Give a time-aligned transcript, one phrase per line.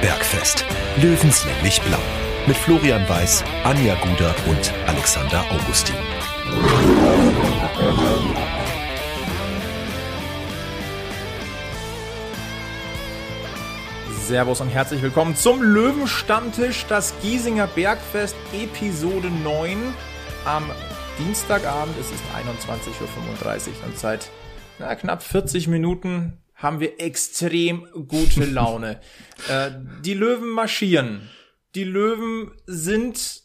[0.00, 0.64] Bergfest.
[1.02, 1.98] Löwenslänglich blau.
[2.46, 5.96] Mit Florian Weiß, Anja Guder und Alexander Augustin.
[14.24, 19.78] Servus und herzlich willkommen zum Löwenstammtisch, das Giesinger Bergfest, Episode 9.
[20.44, 20.70] Am
[21.18, 24.30] Dienstagabend, es ist 21.35 Uhr und seit
[24.78, 29.00] na, knapp 40 Minuten haben wir extrem gute Laune.
[29.48, 29.70] äh,
[30.04, 31.30] die Löwen marschieren.
[31.74, 33.42] Die Löwen sind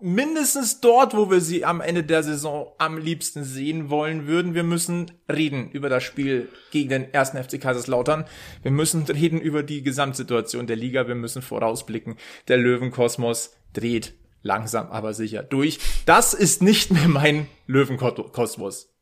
[0.00, 4.54] mindestens dort, wo wir sie am Ende der Saison am liebsten sehen wollen würden.
[4.54, 8.24] Wir müssen reden über das Spiel gegen den ersten FC Kaiserslautern.
[8.62, 11.06] Wir müssen reden über die Gesamtsituation der Liga.
[11.06, 12.16] Wir müssen vorausblicken.
[12.48, 15.78] Der Löwenkosmos dreht langsam aber sicher durch.
[16.06, 18.94] Das ist nicht mehr mein Löwenkosmos.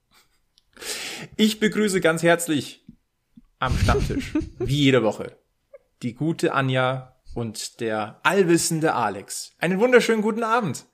[1.36, 2.84] Ich begrüße ganz herzlich
[3.58, 5.36] am Stammtisch, wie jede Woche,
[6.02, 9.54] die gute Anja und der allwissende Alex.
[9.58, 10.86] Einen wunderschönen guten Abend.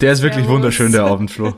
[0.00, 0.54] Der ist wirklich Servus.
[0.54, 1.54] wunderschön, der Abend, Flo.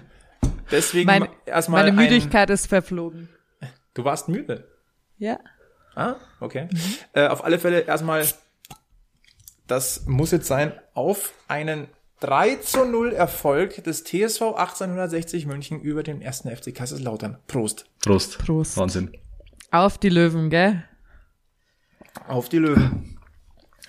[0.70, 1.84] Deswegen mein, erstmal.
[1.84, 3.28] Meine Müdigkeit ein, ist verflogen.
[3.94, 4.68] Du warst müde?
[5.18, 5.38] Ja.
[5.94, 6.68] Ah, okay.
[6.70, 6.80] Mhm.
[7.12, 8.26] Äh, auf alle Fälle erstmal,
[9.66, 11.88] das muss jetzt sein, auf einen
[12.20, 17.38] 3 zu 0 Erfolg des TSV 1860 München über den ersten FC Kaiserslautern.
[17.46, 17.86] Prost.
[18.00, 18.38] Prost.
[18.38, 18.76] Prost.
[18.76, 19.16] Wahnsinn.
[19.70, 20.84] Auf die Löwen, gell?
[22.28, 23.18] Auf die Löwen.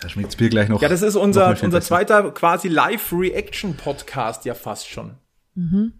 [0.01, 0.81] Da schmeckt's Bier gleich noch.
[0.81, 5.15] Ja, das ist unser, unser zweiter quasi Live-Reaction-Podcast ja fast schon.
[5.55, 5.93] Mhm.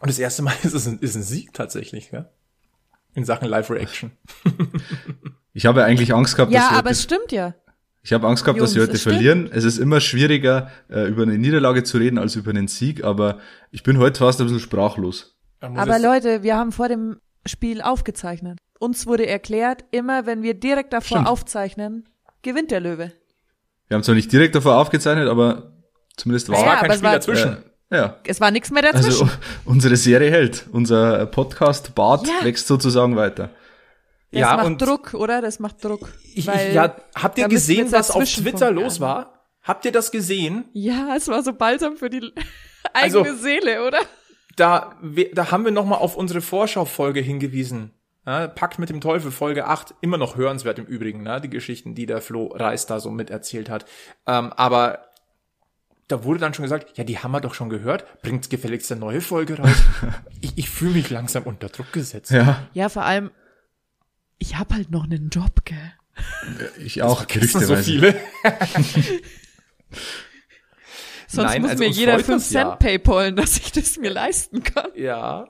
[0.00, 2.28] Und das erste Mal ist es ein, ist ein Sieg tatsächlich, ja?
[3.14, 4.12] In Sachen Live-Reaction.
[5.52, 7.54] ich habe eigentlich Angst gehabt, ja, dass Ja, aber es stimmt ja.
[8.02, 9.50] Ich habe Angst gehabt, Jungs, dass wir heute verlieren.
[9.52, 13.38] Es ist immer schwieriger, äh, über eine Niederlage zu reden, als über einen Sieg, aber
[13.70, 15.36] ich bin heute fast ein bisschen sprachlos.
[15.60, 18.58] Aber Leute, wir haben vor dem Spiel aufgezeichnet.
[18.80, 21.28] Uns wurde erklärt, immer wenn wir direkt davor Stimmt.
[21.28, 22.08] aufzeichnen,
[22.40, 23.12] gewinnt der Löwe.
[23.88, 25.74] Wir haben zwar nicht direkt davor aufgezeichnet, aber
[26.16, 27.62] zumindest war, es war kein Spiel war, dazwischen.
[27.90, 28.16] Äh, ja.
[28.24, 29.28] Es war nichts mehr dazwischen.
[29.28, 29.28] Also
[29.66, 30.64] unsere Serie hält.
[30.72, 32.42] Unser Podcast Bart ja.
[32.42, 33.50] wächst sozusagen weiter.
[34.32, 35.42] Das ja, macht Druck, oder?
[35.42, 36.08] Das macht Druck.
[36.34, 39.44] Ich, ja, habt ihr gesehen, was auf Twitter los war?
[39.62, 40.64] Habt ihr das gesehen?
[40.72, 42.32] Ja, es war so balsam für die
[42.94, 43.98] eigene also, Seele, oder?
[44.56, 44.96] Da,
[45.34, 47.90] da haben wir noch mal auf unsere Vorschaufolge hingewiesen.
[48.26, 51.40] Ja, Pakt mit dem Teufel, Folge 8, immer noch hörenswert im Übrigen, ne?
[51.40, 53.86] die Geschichten, die der Flo Reis da so mit erzählt hat.
[54.26, 55.06] Ähm, aber
[56.08, 59.00] da wurde dann schon gesagt, ja, die haben wir doch schon gehört, bringt gefälligst eine
[59.00, 59.82] neue Folge raus.
[60.40, 62.30] ich ich fühle mich langsam unter Druck gesetzt.
[62.30, 63.30] Ja, ja vor allem,
[64.38, 65.92] ich hab halt noch einen Job, gell?
[66.78, 68.14] Ich auch, so viele.
[71.32, 72.74] Sonst Nein, muss also mir jeder 5 Cent ja.
[72.74, 74.90] paypalen, dass ich das mir leisten kann.
[74.96, 75.48] Ja.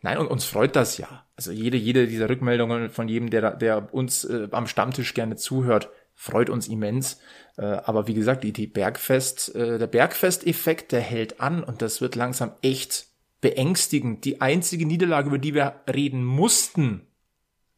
[0.00, 1.26] Nein, und uns freut das ja.
[1.34, 5.88] Also jede, jede dieser Rückmeldungen von jedem, der, der uns äh, am Stammtisch gerne zuhört,
[6.14, 7.18] freut uns immens.
[7.56, 12.00] Äh, aber wie gesagt, die, die Bergfest, äh, der Bergfest-Effekt, der hält an und das
[12.00, 13.06] wird langsam echt
[13.40, 14.24] beängstigend.
[14.24, 17.04] Die einzige Niederlage, über die wir reden mussten,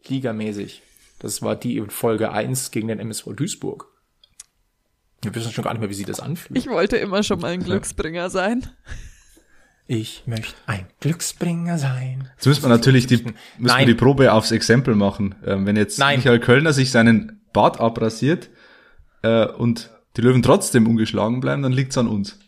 [0.07, 0.83] ligamäßig,
[1.19, 3.87] das war die in Folge 1 gegen den MSV Duisburg.
[5.23, 6.59] Wir wissen schon gar nicht mehr, wie sie das anfühlt.
[6.59, 8.67] Ich wollte immer schon mal ein Glücksbringer sein.
[9.91, 12.31] Ich möchte ein Glücksbringer sein.
[12.37, 13.25] Jetzt müssen wir natürlich die,
[13.59, 15.35] müssen wir die Probe aufs Exempel machen.
[15.45, 16.19] Ähm, wenn jetzt Nein.
[16.19, 18.51] Michael Kölner sich seinen Bart abrasiert
[19.23, 22.39] äh, und die Löwen trotzdem ungeschlagen bleiben, dann liegt's an uns.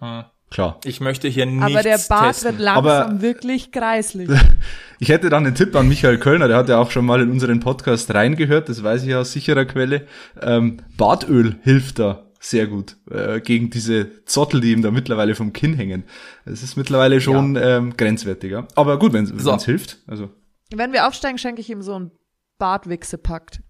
[0.00, 0.24] Hm.
[0.54, 0.78] Klar.
[0.84, 2.52] Ich möchte hier nichts Aber der Bart testen.
[2.52, 4.30] wird langsam Aber wirklich kreislich.
[5.00, 7.32] ich hätte dann einen Tipp an Michael Kölner, der hat ja auch schon mal in
[7.32, 10.06] unseren Podcast reingehört, das weiß ich aus sicherer Quelle.
[10.40, 15.52] Ähm, Bartöl hilft da sehr gut äh, gegen diese Zottel, die ihm da mittlerweile vom
[15.52, 16.04] Kinn hängen.
[16.44, 17.78] Es ist mittlerweile schon ja.
[17.78, 18.68] ähm, grenzwertiger.
[18.76, 19.58] Aber gut, wenn es so.
[19.58, 19.98] hilft.
[20.06, 20.30] Also.
[20.72, 22.12] Wenn wir aufsteigen, schenke ich ihm so ein
[22.58, 23.60] Bartwichse-Pakt.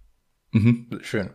[0.51, 0.99] Mhm.
[1.01, 1.31] Schön.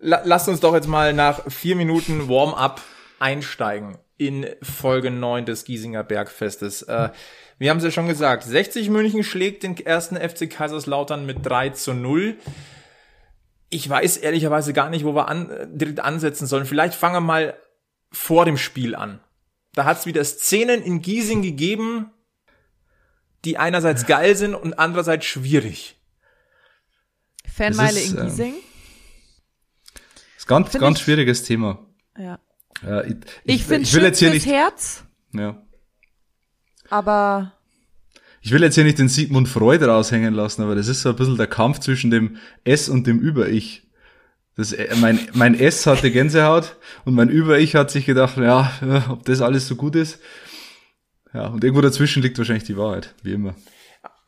[0.00, 2.82] La lasst uns doch jetzt mal nach vier Minuten Warm-up
[3.18, 6.82] einsteigen in Folge 9 des Giesinger Bergfestes.
[6.82, 7.10] Äh,
[7.58, 11.70] wir haben es ja schon gesagt, 60 München schlägt den ersten FC Kaiserslautern mit 3
[11.70, 12.36] zu 0.
[13.68, 16.66] Ich weiß ehrlicherweise gar nicht, wo wir an, äh, direkt ansetzen sollen.
[16.66, 17.56] Vielleicht fangen wir mal
[18.10, 19.20] vor dem Spiel an.
[19.74, 22.10] Da hat es wieder Szenen in Giesing gegeben,
[23.44, 25.96] die einerseits geil sind und andererseits schwierig.
[27.46, 28.54] Fanmeile in ähm, Giesing?
[28.54, 29.98] Äh,
[30.36, 31.84] ist ganz, Find ganz schwieriges Thema.
[32.16, 32.38] Ja.
[32.84, 35.04] Ja, ich, ich, ich finde schön jetzt hier nicht, Herz.
[35.32, 35.62] Ja.
[36.88, 37.52] Aber
[38.40, 41.16] ich will jetzt hier nicht den Sigmund Freud raushängen lassen, aber das ist so ein
[41.16, 43.82] bisschen der Kampf zwischen dem S und dem Über-Ich.
[44.56, 48.70] Das, äh, mein, mein S hatte Gänsehaut und mein Über-Ich hat sich gedacht, ja,
[49.10, 50.20] ob das alles so gut ist.
[51.34, 53.54] Ja, und irgendwo dazwischen liegt wahrscheinlich die Wahrheit, wie immer.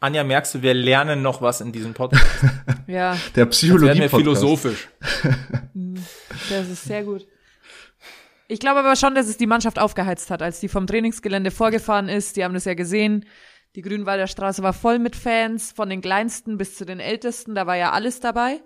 [0.00, 2.24] Anja, merkst du, wir lernen noch was in diesem Podcast.
[2.86, 4.88] Ja, Der Jetzt Psychologie werden wir philosophisch.
[6.50, 7.26] das ist sehr gut.
[8.48, 12.08] Ich glaube aber schon, dass es die Mannschaft aufgeheizt hat, als die vom Trainingsgelände vorgefahren
[12.08, 12.36] ist.
[12.36, 13.26] Die haben das ja gesehen.
[13.76, 17.54] Die Grünwalder Straße war voll mit Fans, von den kleinsten bis zu den ältesten.
[17.54, 18.62] Da war ja alles dabei.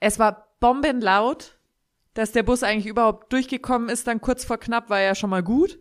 [0.00, 1.58] Es war bombenlaut.
[2.14, 5.44] Dass der Bus eigentlich überhaupt durchgekommen ist, dann kurz vor knapp, war ja schon mal
[5.44, 5.78] gut.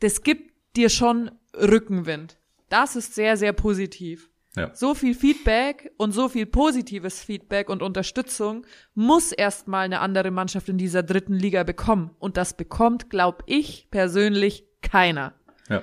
[0.00, 2.38] Das gibt dir schon Rückenwind.
[2.68, 4.29] Das ist sehr, sehr positiv.
[4.56, 4.70] Ja.
[4.74, 10.68] So viel Feedback und so viel positives Feedback und Unterstützung muss erstmal eine andere Mannschaft
[10.68, 12.10] in dieser dritten Liga bekommen.
[12.18, 15.34] Und das bekommt, glaub ich, persönlich keiner.
[15.68, 15.82] Ja.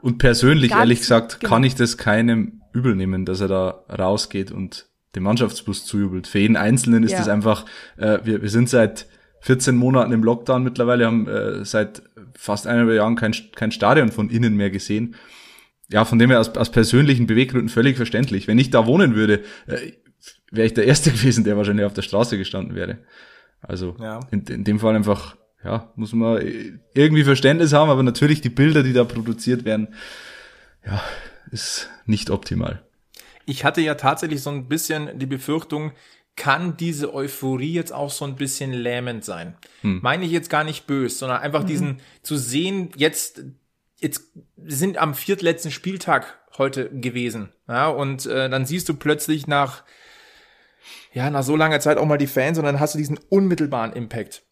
[0.00, 1.52] Und persönlich, Ganz ehrlich gesagt, genau.
[1.52, 6.26] kann ich das keinem übel nehmen, dass er da rausgeht und dem Mannschaftsbus zujubelt.
[6.26, 7.18] Für jeden Einzelnen ist Ja.
[7.18, 7.66] das einfach,
[7.98, 9.06] äh, wir, wir sind seit
[9.40, 12.02] 14 Monaten im Lockdown mittlerweile, haben äh, seit
[12.34, 15.16] fast eineinhalb Jahren kein, kein Stadion von innen mehr gesehen.
[15.92, 18.48] Ja, von dem her aus, aus persönlichen Beweggründen völlig verständlich.
[18.48, 19.92] Wenn ich da wohnen würde, äh,
[20.50, 22.98] wäre ich der Erste gewesen, der wahrscheinlich auf der Straße gestanden wäre.
[23.60, 24.20] Also Ja.
[24.30, 26.42] in, in dem Fall einfach, ja, muss man
[26.94, 29.94] irgendwie Verständnis haben, aber natürlich die Bilder, die da produziert werden,
[30.84, 31.00] ja,
[31.50, 32.82] ist nicht optimal.
[33.44, 35.92] Ich hatte ja tatsächlich so ein bisschen die Befürchtung,
[36.34, 39.54] kann diese Euphorie jetzt auch so ein bisschen lähmend sein?
[39.82, 43.42] Meine ich jetzt gar nicht böse, sondern einfach diesen zu sehen, jetzt,
[44.02, 44.22] jetzt
[44.64, 47.52] sind am viertletzten Spieltag heute gewesen.
[47.68, 49.84] Ja, und äh, dann siehst du plötzlich nach,
[51.12, 53.92] ja, nach so langer Zeit auch mal die Fans und dann hast du diesen unmittelbaren
[53.92, 54.42] Impact.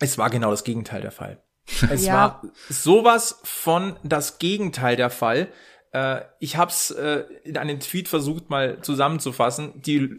[0.00, 1.42] Es war genau das Gegenteil der Fall.
[1.90, 2.12] Es Ja.
[2.14, 5.48] war sowas von das Gegenteil der Fall.
[5.92, 9.80] Äh, ich hab's äh, in einem Tweet versucht mal zusammenzufassen.
[9.82, 10.16] Die,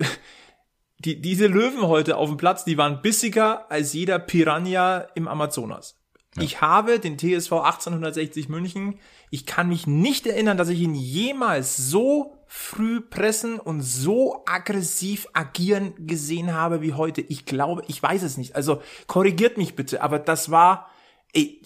[1.00, 6.00] die, diese Löwen heute auf dem Platz, die waren bissiger als jeder Piranha im Amazonas.
[6.40, 9.00] Ich habe den TSV 1860 München,
[9.30, 15.28] ich kann mich nicht erinnern, dass ich ihn jemals so früh pressen und so aggressiv
[15.34, 17.22] agieren gesehen habe wie heute.
[17.22, 18.56] Ich glaube, ich weiß es nicht.
[18.56, 20.90] Also korrigiert mich bitte, aber das war,
[21.34, 21.62] ey,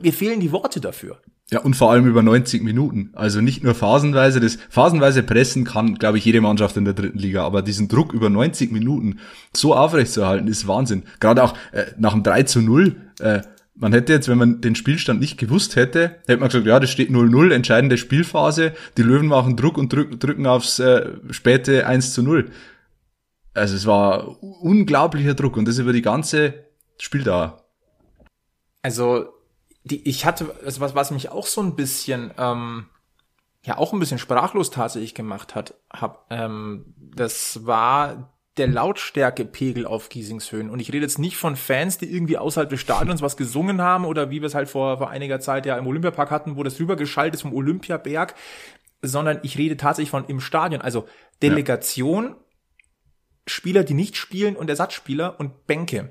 [0.00, 1.20] mir fehlen die Worte dafür.
[1.50, 3.10] Ja, und vor allem über 90 Minuten.
[3.14, 4.38] Also nicht nur phasenweise.
[4.38, 7.42] Das phasenweise Pressen kann, glaube ich, jede Mannschaft in der dritten Liga.
[7.44, 9.18] Aber diesen Druck über 90 Minuten
[9.54, 11.04] so aufrechtzuerhalten, ist Wahnsinn.
[11.20, 12.96] Gerade auch äh, nach dem 3 zu 0.
[13.20, 13.40] Äh,
[13.74, 16.90] man hätte jetzt, wenn man den Spielstand nicht gewusst hätte, hätte man gesagt, ja, das
[16.90, 18.72] steht 0-0, entscheidende Spielphase.
[18.98, 22.50] Die Löwen machen Druck und drücken, drücken aufs äh, späte 1 zu 0.
[23.54, 26.54] Also es war unglaublicher Druck und das über die ganze
[26.98, 27.64] Spieldauer.
[28.82, 29.28] Also,
[29.90, 32.86] die, ich hatte, also was, was mich auch so ein bisschen, ähm,
[33.64, 40.08] ja, auch ein bisschen sprachlos tatsächlich gemacht hat, hab, ähm, das war der Lautstärkepegel auf
[40.08, 40.70] Giesingshöhen.
[40.70, 44.04] Und ich rede jetzt nicht von Fans, die irgendwie außerhalb des Stadions was gesungen haben
[44.04, 46.80] oder wie wir es halt vor, vor einiger Zeit ja im Olympiapark hatten, wo das
[46.80, 48.34] rübergeschaltet ist vom Olympiaberg,
[49.00, 50.82] sondern ich rede tatsächlich von im Stadion.
[50.82, 51.06] Also
[51.40, 52.34] Delegation,
[53.46, 56.08] Spieler, die nicht spielen und Ersatzspieler und Bänke.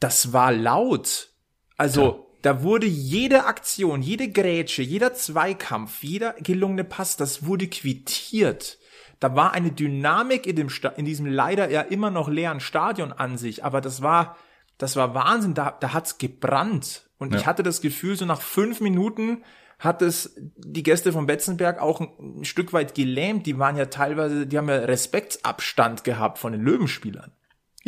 [0.00, 1.32] Das war laut.
[1.76, 8.78] Also, da wurde jede Aktion, jede Grätsche, jeder Zweikampf, jeder gelungene Pass, das wurde quittiert.
[9.20, 13.12] Da war eine Dynamik in, dem Sta in diesem leider ja immer noch leeren Stadion
[13.12, 14.36] an sich, aber das war,
[14.78, 17.08] das war Wahnsinn, da, da hat's gebrannt.
[17.18, 17.40] Und Ja.
[17.40, 19.42] ich hatte das Gefühl, so nach fünf Minuten
[19.80, 23.46] hat es die Gäste von Betzenberg auch ein, ein Stück weit gelähmt.
[23.46, 27.32] Die waren ja teilweise, die haben ja Respektsabstand gehabt von den Löwenspielern.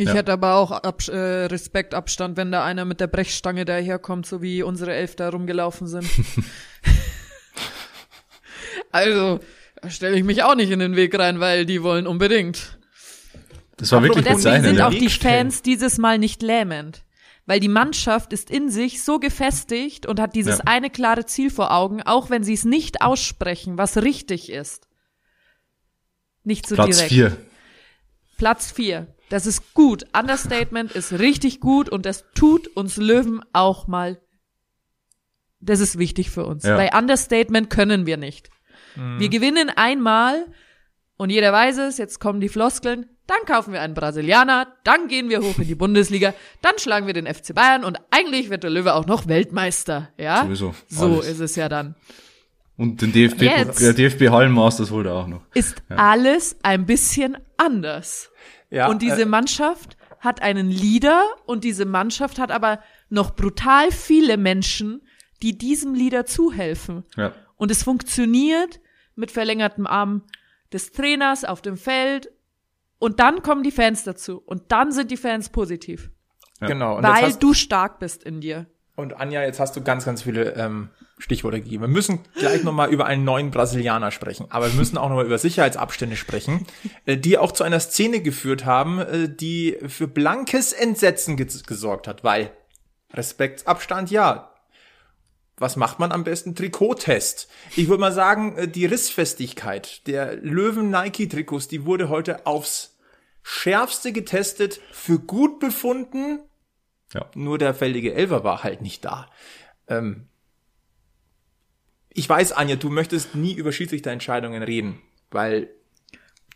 [0.01, 0.15] Ich Ja.
[0.15, 4.63] hätte aber auch Abs äh, Respektabstand, wenn da einer mit der Brechstange daherkommt, so wie
[4.63, 6.09] unsere Elf da rumgelaufen sind.
[8.91, 9.39] also,
[9.81, 12.79] da stelle ich mich auch nicht in den Weg rein, weil die wollen unbedingt.
[13.77, 14.87] Das war Ach so, wirklich und Deswegen sind ja.
[14.87, 15.09] auch die.
[15.09, 17.03] Fans dieses Mal nicht lähmend.
[17.47, 20.63] Weil die Mannschaft ist in sich so gefestigt und hat dieses Ja.
[20.65, 24.87] eine klare Ziel vor Augen, auch wenn sie es nicht aussprechen, was richtig ist.
[26.43, 27.09] Nicht so Platz direkt.
[27.13, 27.37] vier.
[28.37, 29.07] Platz vier.
[29.31, 30.03] Das ist gut.
[30.13, 34.19] Understatement ist richtig gut und das tut uns Löwen auch mal.
[35.61, 36.65] Das ist wichtig für uns.
[36.65, 36.75] Ja.
[36.75, 38.49] Bei Understatement können wir nicht.
[38.95, 40.47] Wir gewinnen einmal
[41.15, 45.29] und jeder weiß es, jetzt kommen die Floskeln, dann kaufen wir einen Brasilianer, dann gehen
[45.29, 48.69] wir hoch in die Bundesliga, dann schlagen wir den FC Bayern und eigentlich wird der
[48.69, 50.43] Löwe auch noch Weltmeister, ja?
[50.43, 50.75] Sowieso.
[50.89, 51.27] So Alles.
[51.27, 51.95] ist es ja dann.
[52.75, 53.79] Und den DFB, Jetzt.
[53.79, 55.43] der DFB Hallenmasters wohl da auch noch.
[55.53, 58.29] Ist alles ein bisschen anders.
[58.71, 63.91] Ja, und diese äh, Mannschaft hat einen Leader und diese Mannschaft hat aber noch brutal
[63.91, 65.01] viele Menschen,
[65.43, 67.03] die diesem Leader zuhelfen.
[67.17, 67.33] Ja.
[67.57, 68.79] Und es funktioniert
[69.15, 70.23] mit verlängertem Arm
[70.71, 72.31] des Trainers auf dem Feld.
[72.97, 74.41] Und dann kommen die Fans dazu.
[74.45, 76.11] Und dann sind die Fans positiv.
[76.61, 76.97] Genau.
[76.97, 78.67] Und, weil hast, du stark bist in dir.
[78.95, 81.83] Und Anja, jetzt hast du ganz, ganz viele ähm, Stichworte gegeben.
[81.83, 85.37] Wir müssen gleich nochmal über einen neuen Brasilianer sprechen, aber wir müssen auch nochmal über
[85.37, 86.65] Sicherheitsabstände sprechen,
[87.05, 92.23] äh, die auch zu einer Szene geführt haben, äh, die für blankes Entsetzen gesorgt hat,
[92.23, 92.51] weil
[93.13, 94.47] Respektsabstand ja.
[95.57, 96.55] Was macht man am besten?
[96.55, 97.47] Trikottest.
[97.75, 102.97] Ich würde mal sagen, äh, die Rissfestigkeit der Löwen-Nike-Trikots, die wurde heute aufs
[103.43, 106.39] schärfste getestet, für gut befunden.
[107.13, 107.29] Ja.
[107.35, 109.29] Nur der fällige Elfer war halt nicht da.
[109.87, 110.27] Ähm,
[112.09, 115.69] ich weiß, Anja, du möchtest nie über Schiedsrichterentscheidungen reden, weil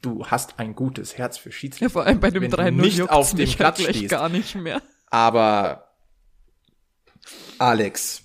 [0.02, 1.86] du hast ein gutes Herz für Schiedsrichter.
[1.86, 4.10] Ja, vor allem bei dem 3 0 nicht auf dem Platz stehst.
[4.10, 4.82] gar nicht mehr.
[5.10, 5.92] Aber
[7.58, 8.24] Alex,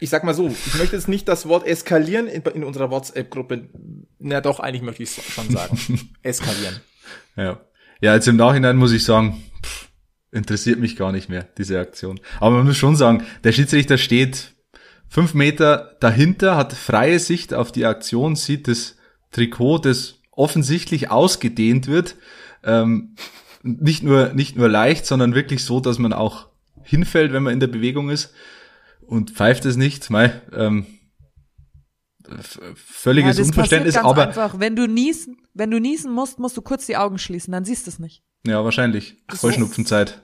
[0.00, 3.68] ich sag mal so, ich möchte jetzt nicht das Wort eskalieren in, in unserer WhatsApp-Gruppe.
[4.18, 5.78] Na doch, eigentlich möchte ich es schon sagen.
[6.22, 6.80] eskalieren.
[7.36, 7.60] Ja.
[8.00, 9.42] Ja, jetzt im Nachhinein muss ich sagen,
[10.32, 12.20] interessiert mich gar nicht mehr, diese Aktion.
[12.40, 14.54] Aber man muss schon sagen, der Schiedsrichter steht
[15.08, 18.96] fünf Meter dahinter, hat freie Sicht auf die Aktion, sieht das
[19.30, 22.16] Trikot, das offensichtlich ausgedehnt wird.
[22.64, 23.14] Ähm,
[23.62, 26.48] nicht nur, nicht nur leicht, sondern wirklich so, dass man auch
[26.82, 28.32] hinfällt, wenn man in der Bewegung ist
[29.06, 30.10] und pfeift es nicht.
[30.10, 30.86] Mei, ähm,
[32.74, 36.86] völliges ja, Unverständnis, aber einfach, wenn du niesen, wenn du niesen musst, musst du kurz
[36.86, 38.22] die Augen schließen, dann siehst du es nicht.
[38.46, 39.16] Ja, wahrscheinlich.
[39.28, 40.22] Vollschnupfenzeit.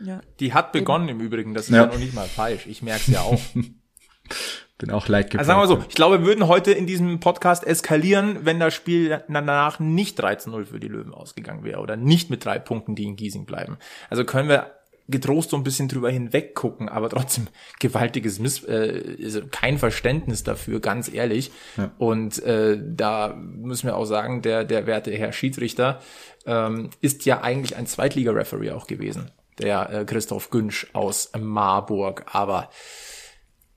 [0.00, 0.20] Ja.
[0.40, 2.66] Die hat begonnen im Übrigen, das ist ja, ja noch nicht mal falsch.
[2.66, 3.40] Ich merke es ja auch.
[4.78, 7.66] Bin auch like also sagen wir so, ich glaube, wir würden heute in diesem Podcast
[7.66, 12.44] eskalieren, wenn das Spiel danach nicht 13-0 für die Löwen ausgegangen wäre oder nicht mit
[12.44, 13.78] drei Punkten, die in Giesing bleiben.
[14.08, 14.77] Also können wir
[15.08, 17.48] getrost so ein bisschen drüber hinweg gucken, aber trotzdem
[17.80, 21.50] gewaltiges Miss, äh, also kein Verständnis dafür, ganz ehrlich.
[21.76, 21.90] Ja.
[21.98, 26.00] Und äh, da müssen wir auch sagen, der der werte Herr Schiedsrichter
[26.46, 32.26] ähm, ist ja eigentlich ein Zweitliga-Referee auch gewesen, der äh, Christoph Günsch aus Marburg.
[32.32, 32.70] Aber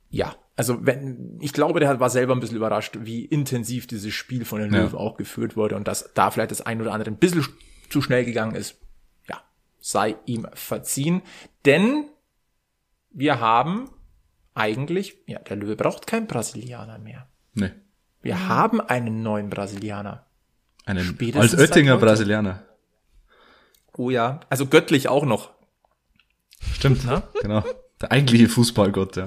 [0.10, 4.44] ja, also wenn, ich glaube, der war selber ein bisschen überrascht, wie intensiv dieses Spiel
[4.44, 5.00] von den Löwen ja.
[5.00, 7.46] auch geführt wurde und dass da vielleicht das ein oder andere ein bisschen
[7.90, 8.81] zu schnell gegangen ist
[9.82, 11.22] sei ihm verziehen,
[11.66, 12.06] denn
[13.10, 13.90] wir haben
[14.54, 17.28] eigentlich, ja, der Löwe braucht keinen Brasilianer mehr.
[17.54, 17.72] Nee.
[18.22, 20.26] Wir haben einen neuen Brasilianer.
[20.86, 22.64] Einen Spätestens als Oettinger Brasilianer.
[23.98, 25.52] Oh ja, also göttlich auch noch.
[26.74, 27.24] Stimmt, ne?
[27.42, 27.64] genau.
[28.02, 29.26] Der eigentliche Fußballgott, ja.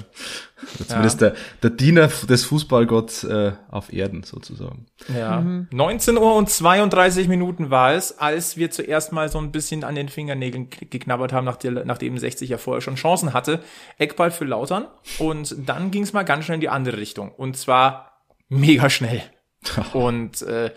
[0.89, 1.31] Zumindest ja.
[1.31, 4.87] der, der Diener des Fußballgotts äh, auf Erden sozusagen.
[5.17, 5.41] Ja.
[5.41, 5.69] Mhm.
[5.71, 9.95] 19 Uhr und 32 Minuten war es, als wir zuerst mal so ein bisschen an
[9.95, 13.61] den Fingernägeln geknabbert haben, nachdem 60 ja vorher schon Chancen hatte.
[13.99, 14.87] Eckball für Lautern.
[15.19, 17.31] Und dann ging es mal ganz schnell in die andere Richtung.
[17.31, 19.23] Und zwar mega schnell.
[19.93, 20.71] und äh,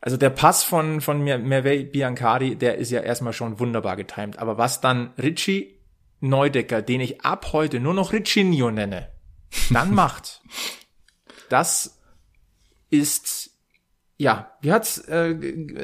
[0.00, 4.38] also der Pass von, von Merve Biancardi, der ist ja erstmal schon wunderbar getimt.
[4.38, 5.77] Aber was dann Ritchie
[6.20, 9.08] Neudecker, den ich ab heute nur noch Riccinio nenne,
[9.70, 10.42] dann macht,
[11.48, 11.98] das
[12.90, 13.50] ist
[14.16, 15.36] ja, wie hat's äh,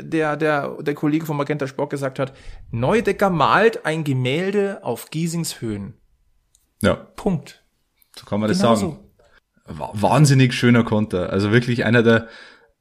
[0.03, 2.37] der der der Kollege von Magenta Sport gesagt hat,
[2.73, 5.95] Neudecker malt ein Gemälde auf Giesings Höhen.
[6.83, 6.95] Ja.
[6.95, 7.65] Punkt.
[8.17, 8.99] So kann man das genau sagen.
[9.67, 9.91] So.
[9.93, 11.31] Wahnsinnig schöner Konter.
[11.31, 12.29] Also wirklich einer der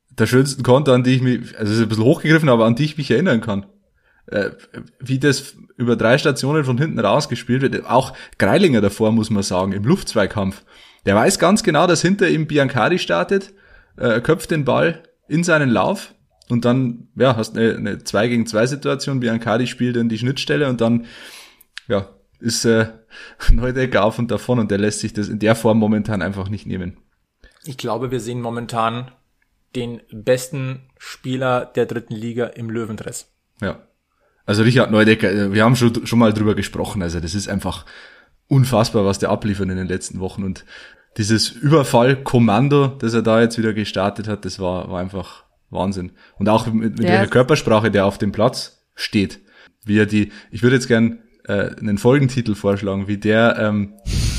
[0.09, 2.85] der schönsten Konter, an die ich mich, also ist ein bisschen hochgegriffen, aber an die
[2.85, 3.67] ich mich erinnern kann
[4.99, 7.85] wie das über drei Stationen von hinten rausgespielt wird.
[7.85, 10.63] Auch Greilinger davor, muss man sagen, im Luftzweikampf.
[11.05, 13.53] Der weiß ganz genau, dass hinter ihm Biancardi startet,
[13.97, 16.13] äh, köpft den Ball in seinen Lauf
[16.49, 19.19] und dann, ja, hast eine, eine 2 gegen 2 Situation.
[19.19, 21.05] Biancardi spielt in die Schnittstelle und dann,
[21.87, 22.87] ja, ist äh,
[23.51, 26.65] Neudecker auf und davon und der lässt sich das in der Form momentan einfach nicht
[26.65, 26.97] nehmen.
[27.65, 29.11] Ich glaube, wir sehen momentan
[29.75, 33.31] den besten Spieler der dritten Liga im Löwendress.
[33.61, 33.87] Ja.
[34.45, 37.85] Also Richard Neudecker, äh, wir haben schon, schon mal drüber gesprochen, also das ist einfach
[38.47, 40.43] unfassbar, was der abliefert in den letzten Wochen.
[40.43, 40.65] Und
[41.17, 46.11] dieses Überfallkommando, das er da jetzt wieder gestartet hat, das war, war einfach Wahnsinn.
[46.37, 49.39] Und auch mit, mit der Körpersprache, der auf dem Platz steht,
[49.85, 53.93] wie er die, ich würde jetzt gern äh, einen Folgentitel vorschlagen, wie der ähm,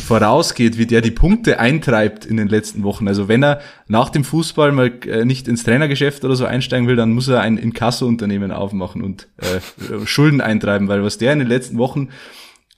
[0.04, 3.08] vorausgeht, wie der die Punkte eintreibt in den letzten Wochen.
[3.08, 6.96] Also wenn er nach dem Fußball mal äh, nicht ins Trainergeschäft oder so einsteigen will,
[6.96, 11.48] dann muss er ein Inkasso-Unternehmen aufmachen und äh, Schulden eintreiben, weil was der in den
[11.48, 12.10] letzten Wochen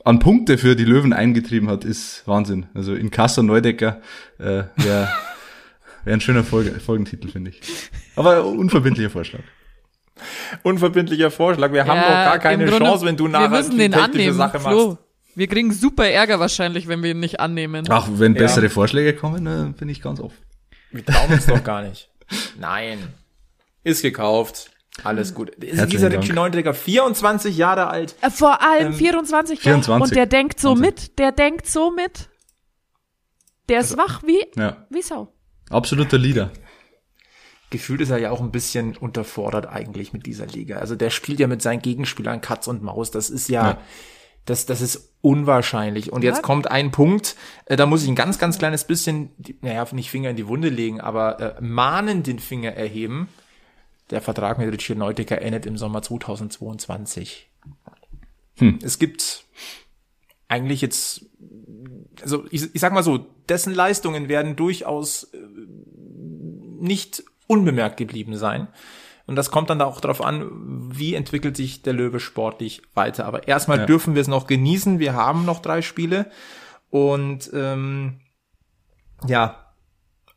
[0.04, 2.66] an Punkte für die Löwen eingetrieben hat, ist Wahnsinn.
[2.74, 4.00] Also Inkasso Neudecker
[4.38, 5.08] äh, wäre
[6.04, 7.60] wär ein schöner Folge, Folgentitel, finde ich.
[8.14, 9.40] Aber unverbindlicher Vorschlag.
[10.62, 11.72] Unverbindlicher Vorschlag.
[11.72, 14.98] Wir ja, haben doch gar keine Chance, wenn du nachher die technische annehmen, Sache Flo.
[15.36, 17.84] Wir kriegen super Ärger wahrscheinlich, wenn wir ihn nicht annehmen.
[17.90, 18.70] Ach, wenn bessere ja.
[18.70, 20.38] Vorschläge kommen, dann bin ich ganz offen.
[20.90, 22.08] Wir trauen uns doch gar nicht.
[22.58, 22.98] Nein.
[23.84, 24.70] Ist gekauft.
[25.04, 25.50] Alles gut.
[25.50, 28.16] Ist dieser Richie Neunträger 24 Jahre alt?
[28.22, 29.82] Äh, vor allem ähm, 24 Jahre.
[29.82, 30.02] 24.
[30.10, 31.18] Und der denkt so mit.
[31.18, 32.28] Der denkt so mit.
[33.68, 34.86] Der ist wach wie, Ja.
[34.88, 35.32] wie Sau.
[35.68, 36.50] Absoluter Leader.
[37.68, 40.78] Gefühlt ist er ja auch ein bisschen unterfordert eigentlich mit dieser Liga.
[40.78, 43.10] Also der spielt ja mit seinen Gegenspielern Katz und Maus.
[43.10, 43.80] Das ist ja, Ja.
[44.46, 46.12] das, das ist unwahrscheinlich.
[46.12, 46.42] Und jetzt Ja.
[46.42, 50.10] kommt ein Punkt, äh, da muss ich ein ganz, ganz kleines bisschen, die- naja, nicht
[50.10, 53.28] Finger in die Wunde legen, aber äh, mahnend den Finger erheben.
[54.10, 57.48] Der Vertrag mit Richie Neudecker endet im Sommer 2022.
[58.58, 58.78] Hm.
[58.82, 59.44] Es gibt
[60.48, 61.26] eigentlich jetzt,
[62.22, 63.18] also ich, ich sag mal so,
[63.48, 65.38] dessen Leistungen werden durchaus äh,
[66.80, 68.68] nicht unbemerkt geblieben sein.
[69.26, 70.48] Und das kommt dann auch darauf an,
[70.96, 73.24] wie entwickelt sich der Löwe sportlich weiter.
[73.26, 73.86] Aber erstmal Ja.
[73.86, 74.98] dürfen wir es noch genießen.
[75.00, 76.30] Wir haben noch drei Spiele.
[76.90, 78.20] Und ähm,
[79.26, 79.72] ja,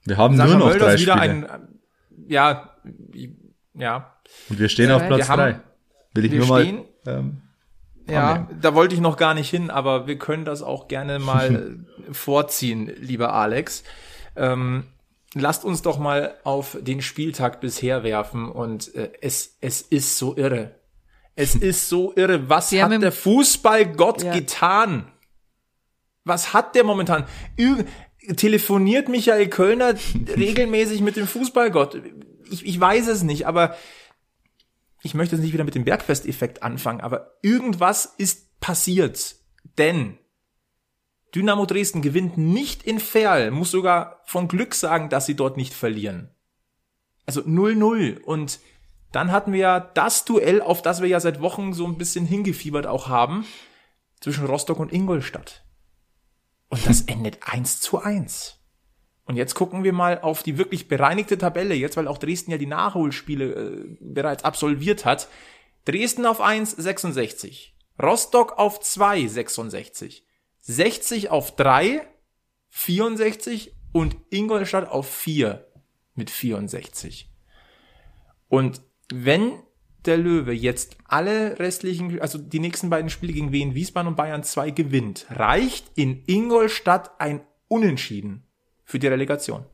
[0.05, 1.51] Wir haben Sascha nur noch Mölders drei wieder Spiele.
[1.51, 1.67] ein,
[2.27, 2.75] ja,
[3.75, 4.13] ja,
[4.49, 5.59] und wir stehen auf Wir Platz haben- drei.
[6.15, 6.61] Will ich wir nur mal.
[6.63, 7.41] stehen- Ähm,
[8.09, 8.59] Ja, annehmen.
[8.61, 12.11] da wollte ich noch gar nicht hin, aber wir können das auch gerne mal äh,
[12.13, 13.83] vorziehen, lieber Alex.
[14.35, 14.85] Ähm,
[15.33, 20.35] lasst uns doch mal auf den Spieltag bisher werfen und äh, es, es ist so
[20.35, 20.75] irre.
[21.35, 22.49] Es ist so irre.
[22.49, 24.33] Was haben hat der Fußballgott Ja.
[24.33, 25.11] getan?
[26.25, 27.25] Was hat der momentan?
[27.57, 27.83] Ü
[28.35, 29.93] telefoniert Michael Kölner
[30.37, 32.01] regelmäßig mit dem Fußballgott?
[32.51, 33.75] Ich, ich weiß es nicht, aber
[35.01, 39.35] ich möchte jetzt nicht wieder mit dem Bergfest-Effekt anfangen, aber irgendwas ist passiert.
[39.77, 40.17] Denn
[41.35, 45.73] Dynamo Dresden gewinnt nicht in Ferl, muss sogar von Glück sagen, dass sie dort nicht
[45.73, 46.33] verlieren.
[47.25, 48.19] Also 0-0.
[48.21, 48.59] Und
[49.11, 52.25] dann hatten wir ja das Duell, auf das wir ja seit Wochen so ein bisschen
[52.25, 53.45] hingefiebert auch haben,
[54.19, 55.63] zwischen Rostock und Ingolstadt.
[56.69, 58.55] Und das endet 1 zu 1.
[59.25, 62.57] Und jetzt gucken wir mal auf die wirklich bereinigte Tabelle, jetzt weil auch Dresden ja
[62.57, 65.27] die Nachholspiele äh, bereits absolviert hat.
[65.85, 67.75] Dresden auf 1, 66.
[68.01, 70.25] Rostock auf 2, 66.
[70.69, 72.01] 60 auf 3,
[72.69, 75.65] 64 und Ingolstadt auf 4
[76.13, 77.27] mit 64.
[78.49, 79.53] Und wenn
[80.05, 84.43] der Löwe jetzt alle restlichen, also die nächsten beiden Spiele gegen Wien, Wiesbaden und Bayern
[84.43, 88.43] 2 gewinnt, reicht in Ingolstadt ein Unentschieden
[88.85, 89.65] für die Relegation.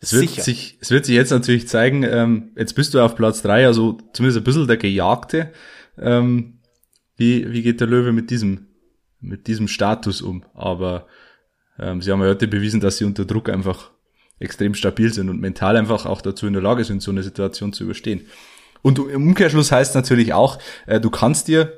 [0.00, 0.42] Es wird, Sicher.
[0.42, 3.98] sich, es wird sich jetzt natürlich zeigen, ähm, jetzt bist du auf Platz drei, also
[4.14, 5.52] zumindest ein bisschen der Gejagte.
[5.98, 6.60] Ähm,
[7.16, 8.67] wie, wie geht der Löwe mit diesem,
[9.20, 10.44] mit diesem Status um?
[10.54, 11.06] Aber
[11.78, 13.90] ähm, sie haben ja heute bewiesen, dass sie unter Druck einfach
[14.38, 17.72] extrem stabil sind und mental einfach auch dazu in der Lage sind, so eine Situation
[17.72, 18.26] zu überstehen.
[18.82, 21.72] Und im Umkehrschluss heißt natürlich auch, äh, du kannst dir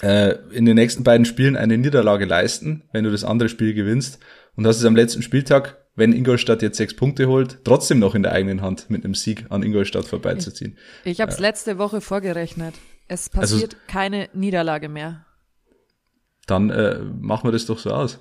[0.00, 4.20] äh, in den nächsten beiden Spielen eine Niederlage leisten, wenn du das andere Spiel gewinnst
[4.56, 8.22] und hast es am letzten Spieltag, wenn Ingolstadt jetzt sechs Punkte holt, trotzdem noch in
[8.22, 10.78] der eigenen Hand mit einem Sieg an Ingolstadt vorbeizuziehen.
[11.04, 12.74] Ich habe es letzte Woche vorgerechnet.
[13.08, 15.26] Es Also- passiert keine Niederlage mehr.
[16.46, 18.20] Dann äh, machen wir das doch so aus.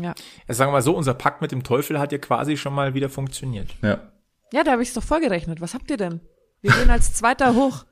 [0.00, 0.14] Ja.
[0.46, 2.94] Also sagen wir mal so, unser Pakt mit dem Teufel hat ja quasi schon mal
[2.94, 3.74] wieder funktioniert.
[3.82, 4.12] Ja.
[4.52, 5.60] Ja, da habe ich es doch vorgerechnet.
[5.60, 6.20] Was habt ihr denn?
[6.60, 7.84] Wir gehen als Zweiter hoch.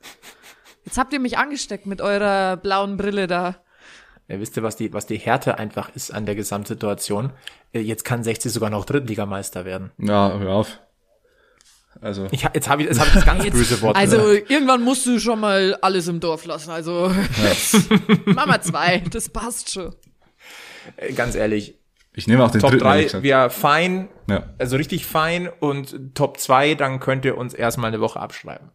[0.85, 3.57] Jetzt habt ihr mich angesteckt mit eurer blauen Brille da.
[4.27, 7.33] Ja, wisst ihr, was die, was die Härte einfach ist an der Gesamtsituation?
[7.73, 9.91] Äh, Jetzt kann 60 sogar noch Drittligameister werden.
[9.99, 10.81] Ja, hör auf.
[12.01, 14.51] Also, Ich, jetzt habe ich, jetzt hab ich das ganz böse Wort Also gesagt.
[14.51, 16.71] irgendwann musst du schon mal alles im Dorf lassen.
[16.71, 17.13] Also
[18.27, 19.95] Mama zwei, das passt schon.
[20.97, 21.75] Äh, Ganz ehrlich,
[22.15, 22.85] ich nehme auch den Top dritten.
[22.85, 23.25] 3 ehrlich gesagt.
[23.25, 24.45] wäre fein, Ja.
[24.59, 28.71] also richtig fein und Top 2, dann könnt ihr uns erstmal eine Woche abschreiben.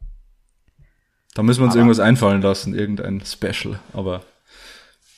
[1.34, 3.80] Da müssen wir uns Aber- irgendwas einfallen lassen, irgendein Special.
[3.94, 4.22] Aber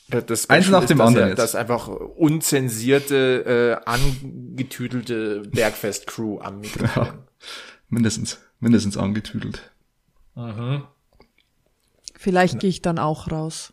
[0.08, 1.38] Das Eins nach dem dass anderen ja- jetzt.
[1.38, 7.08] Das einfach unzensierte, äh, angetüdelte Bergfest-Crew am Mikrofon.
[7.88, 9.72] Mindestens, mindestens angetüdelt.
[12.14, 13.72] Vielleicht gehe ich dann auch raus,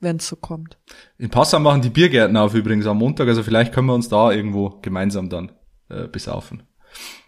[0.00, 0.78] wenn es so kommt.
[1.18, 4.32] In Passau machen die Biergärten auf übrigens am Montag, also vielleicht können wir uns da
[4.32, 5.52] irgendwo gemeinsam dann
[5.88, 6.62] äh, besaufen.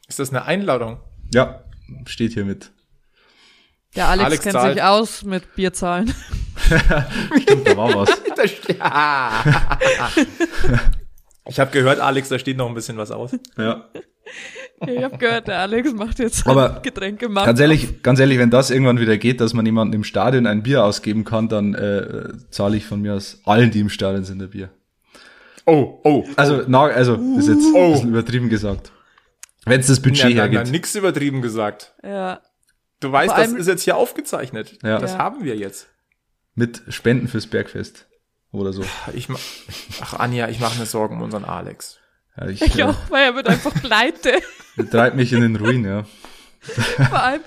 [0.09, 1.01] Ist das eine Einladung?
[1.33, 1.64] Ja,
[2.07, 2.73] steht hier mit.
[3.95, 4.75] Der Alex, Alex kennt zahlt.
[4.75, 6.09] sich aus mit Bierzahlen.
[7.43, 8.11] Stimmt, da war was.
[11.51, 13.33] Ich habe gehört, Alex, da steht noch ein bisschen was aus.
[13.57, 13.90] Ja.
[14.87, 17.47] Ich habe gehört, der Alex macht jetzt Aber Getränke machen.
[17.47, 20.62] Ganz ehrlich, ganz ehrlich, wenn das irgendwann wieder geht, dass man jemandem im Stadion ein
[20.62, 24.40] Bier ausgeben kann, dann äh, zahle ich von mir aus allen, die im Stadion sind,
[24.43, 24.71] ein Bier.
[25.66, 26.25] Oh, oh.
[26.37, 27.85] Also, na, also ist jetzt Oh.
[27.88, 28.93] ein bisschen übertrieben gesagt.
[29.66, 30.71] Wenn es das Ja, Budget nein, hergibt.
[30.71, 31.93] nix übertrieben gesagt.
[32.03, 32.40] Ja.
[33.01, 34.79] Du weißt, das ist jetzt hier aufgezeichnet.
[34.83, 34.99] Ja.
[34.99, 35.19] Das Ja.
[35.19, 35.88] haben wir jetzt.
[36.55, 38.07] Mit Spenden fürs Bergfest.
[38.53, 38.83] Oder so.
[39.12, 39.38] Ich ma
[40.01, 41.99] Ach, Anja, ich mache mir Sorgen um unseren Alex.
[42.37, 44.33] Ja, ich Ich äh, auch, weil er wird einfach pleite.
[44.88, 46.05] Treibt mich in den Ruin, ja.
[46.62, 47.40] Vor allem,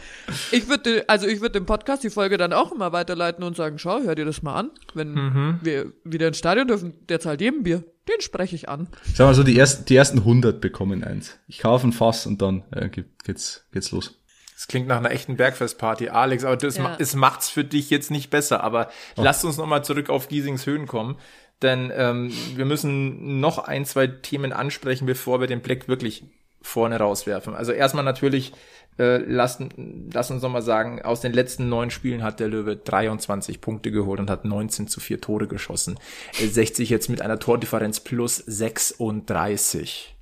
[0.51, 3.77] ich würde, also ich würde den Podcast, die Folge dann auch immer weiterleiten und sagen,
[3.77, 4.71] schau, hör dir das mal an.
[4.95, 5.59] Wenn Mhm.
[5.61, 7.83] wir wieder ins Stadion dürfen, der zahlt jedem Bier.
[8.09, 8.87] Den spreche ich an.
[9.13, 11.37] Sag mal so, die ersten, die ersten 100 bekommen eins.
[11.47, 14.19] Ich kaufe ein Fass und dann äh, geht- geht's, geht's los.
[14.55, 16.83] Das klingt nach einer echten Bergfestparty, Alex, aber das Ja.
[16.83, 18.63] ma es macht's für dich jetzt nicht besser.
[18.63, 21.17] Aber lasst uns nochmal zurück auf Giesings Höhen kommen,
[21.61, 26.23] denn ähm, wir müssen noch ein, zwei Themen ansprechen, bevor wir den Blick wirklich
[26.63, 27.53] vorne rauswerfen.
[27.53, 28.51] Also erstmal natürlich,
[28.97, 33.61] äh, lassen, lass uns nochmal sagen, aus den letzten neun Spielen hat der Löwe 23
[33.61, 35.99] Punkte geholt und hat 19 zu 4 Tore geschossen.
[36.39, 40.15] Äh, 60 jetzt mit einer Tordifferenz plus 36.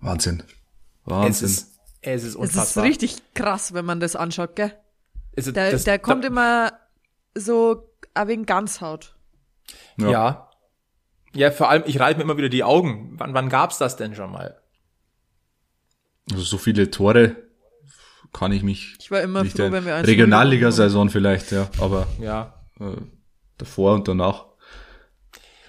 [0.00, 0.42] Wahnsinn.
[0.44, 1.46] Es Wahnsinn.
[1.48, 2.84] ist, es ist Es ist unfassbar.
[2.84, 4.72] richtig krass, wenn man das anschaut, gell?
[5.32, 6.72] Es ist- Der, das- der kommt da- immer
[7.34, 9.16] so ah, wegen Ganzhaut.
[9.96, 10.10] Ja.
[10.10, 10.50] Ja.
[11.34, 11.50] ja.
[11.50, 13.14] vor allem, ich reibe mir immer wieder die Augen.
[13.16, 14.60] Wann, wann gab's das denn schon mal?
[16.32, 17.36] Also so viele Tore
[18.32, 22.06] kann ich mich Ich war immer nicht froh, wenn wir eins Regionalliga-Saison vielleicht, ja, aber
[22.20, 22.54] Ja.
[22.80, 22.84] äh,
[23.56, 24.44] davor und danach.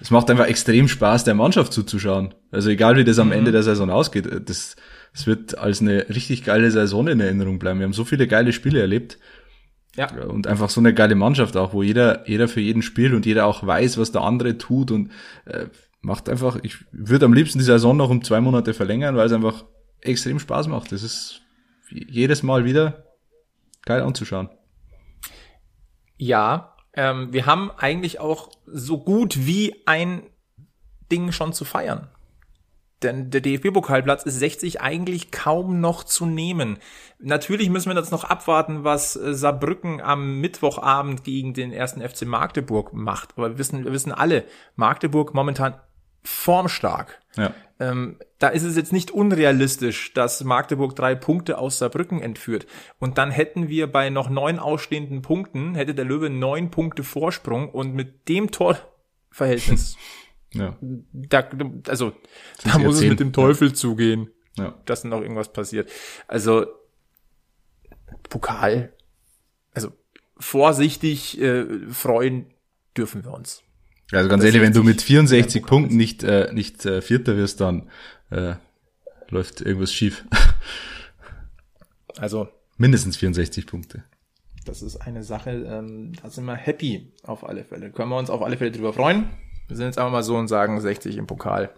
[0.00, 2.34] Es macht einfach extrem Spaß, der Mannschaft zuzuschauen.
[2.50, 4.76] Also egal wie das am Ende der Saison ausgeht, äh, das,
[5.12, 7.80] das wird als eine richtig geile Saison in Erinnerung bleiben.
[7.80, 9.18] Wir haben so viele geile Spiele erlebt
[9.96, 10.10] Ja.
[10.24, 13.46] und einfach so eine geile Mannschaft auch, wo jeder, jeder für jeden spielt und jeder
[13.46, 15.10] auch weiß, was der andere tut und
[15.46, 15.66] äh,
[16.02, 19.32] macht einfach, ich würde am liebsten die Saison noch um zwei Monate verlängern, weil es
[19.32, 19.64] einfach
[20.02, 20.92] extrem Spaß macht.
[20.92, 21.42] Das ist
[21.90, 23.04] jedes Mal wieder
[23.84, 24.48] geil anzuschauen.
[26.16, 26.76] Ja.
[26.92, 30.22] Ähm, wir haben eigentlich auch so gut wie ein
[31.10, 32.08] Ding schon zu feiern.
[33.02, 36.78] Denn der DFB-Pokalplatz ist 60 eigentlich kaum noch zu nehmen.
[37.18, 42.26] Natürlich müssen wir jetzt noch abwarten, was äh, Saarbrücken am Mittwochabend gegen den ersten FC
[42.26, 43.30] Magdeburg macht.
[43.36, 44.44] Aber wir wissen, wir wissen alle,
[44.76, 45.80] Magdeburg momentan
[46.22, 47.20] formstark.
[47.36, 47.54] Ja.
[47.78, 52.66] Ähm, da ist es jetzt nicht unrealistisch, dass Magdeburg drei Punkte aus Saarbrücken entführt.
[52.98, 57.68] Und dann hätten wir bei noch neun ausstehenden Punkten, hätte der Löwe neun Punkte Vorsprung
[57.68, 59.96] und mit dem Torverhältnis,
[60.52, 60.76] Ja.
[60.80, 61.48] da,
[61.86, 62.12] also,
[62.64, 64.74] da muss es mit dem Teufel zugehen, Ja.
[64.84, 65.88] dass noch irgendwas passiert.
[66.26, 66.66] Also,
[68.28, 68.92] Pokal,
[69.74, 69.92] also
[70.38, 72.46] vorsichtig äh, freuen
[72.96, 73.62] dürfen wir uns.
[74.12, 77.00] Also ganz Das ehrlich, wenn du 60 mit 64 ja, Punkten nicht, äh, nicht äh,
[77.00, 77.88] Vierter wirst, dann
[78.30, 78.54] äh,
[79.28, 80.24] läuft irgendwas schief.
[82.18, 82.48] Also,
[82.80, 84.04] Mindestens 64 Punkte.
[84.64, 87.90] Das ist eine Sache, ähm, da sind wir happy auf alle Fälle.
[87.90, 89.28] Können wir uns auf alle Fälle drüber freuen.
[89.68, 91.68] Wir sind jetzt einfach mal so und sagen 60 im Pokal.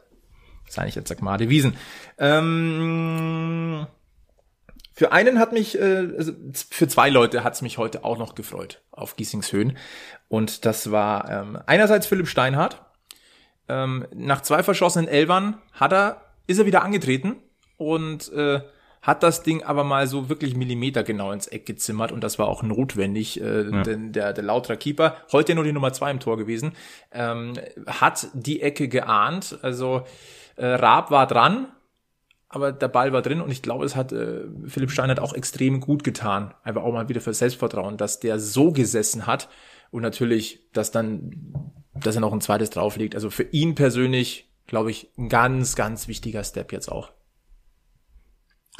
[0.64, 1.76] Das ist eigentlich jetzt Sagmade Wiesen.
[2.18, 3.88] Ähm,
[4.92, 6.34] für einen hat mich, äh, also
[6.70, 9.76] für zwei Leute hat es mich heute auch noch gefreut auf Giesingshöhen.
[10.28, 12.80] Und das war ähm, einerseits Philipp Steinhardt.
[13.68, 17.36] Ähm, nach zwei verschossenen Elbern hat er, ist er wieder angetreten
[17.76, 18.60] und äh,
[19.02, 22.62] hat das Ding aber mal so wirklich millimetergenau ins Eck gezimmert und das war auch
[22.62, 26.72] notwendig, äh, denn der, der Lauter Keeper, heute nur die Nummer zwei im Tor gewesen,
[27.10, 27.54] ähm,
[27.86, 30.02] hat die Ecke geahnt, also
[30.54, 31.66] äh, Raab war dran,
[32.48, 35.80] aber der Ball war drin und ich glaube, es hat äh, Philipp Steinert auch extrem
[35.80, 39.48] gut getan, einfach auch mal wieder für Selbstvertrauen, dass der so gesessen hat
[39.90, 44.90] und natürlich, dass dann, dass er noch ein zweites drauflegt, also für ihn persönlich, glaube
[44.90, 47.10] ich, ein ganz, ganz wichtiger Step jetzt auch.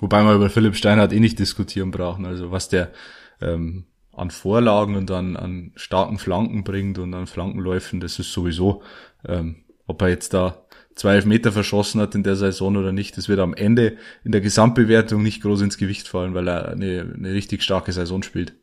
[0.01, 2.25] Wobei wir über Philipp Steinhardt eh nicht diskutieren brauchen.
[2.25, 2.92] Also was der
[3.40, 8.83] ähm, an Vorlagen und an, an starken Flanken bringt und an Flankenläufen, das ist sowieso,
[9.27, 10.64] ähm, ob er jetzt da
[10.95, 14.40] zwei Meter verschossen hat in der Saison oder nicht, das wird am Ende in der
[14.40, 18.55] Gesamtbewertung nicht groß ins Gewicht fallen, weil er eine, eine richtig starke Saison spielt.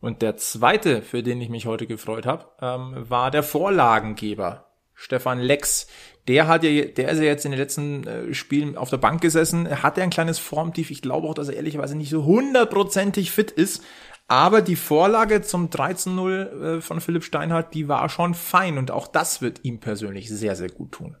[0.00, 5.40] Und der zweite, für den ich mich heute gefreut habe, ähm, war der Vorlagengeber, Stefan
[5.40, 5.86] Lex.
[6.26, 9.20] Der hat ja, der ist ja jetzt in den letzten äh, Spielen auf der Bank
[9.20, 10.90] gesessen, Er hatte ein kleines Formtief.
[10.90, 13.82] Ich glaube auch, dass er ehrlicherweise nicht so hundertprozentig fit ist.
[14.26, 19.06] Aber die Vorlage zum 13-0 äh, von Philipp Steinhardt, die war schon fein und auch
[19.06, 21.16] das wird ihm persönlich sehr, sehr gut tun.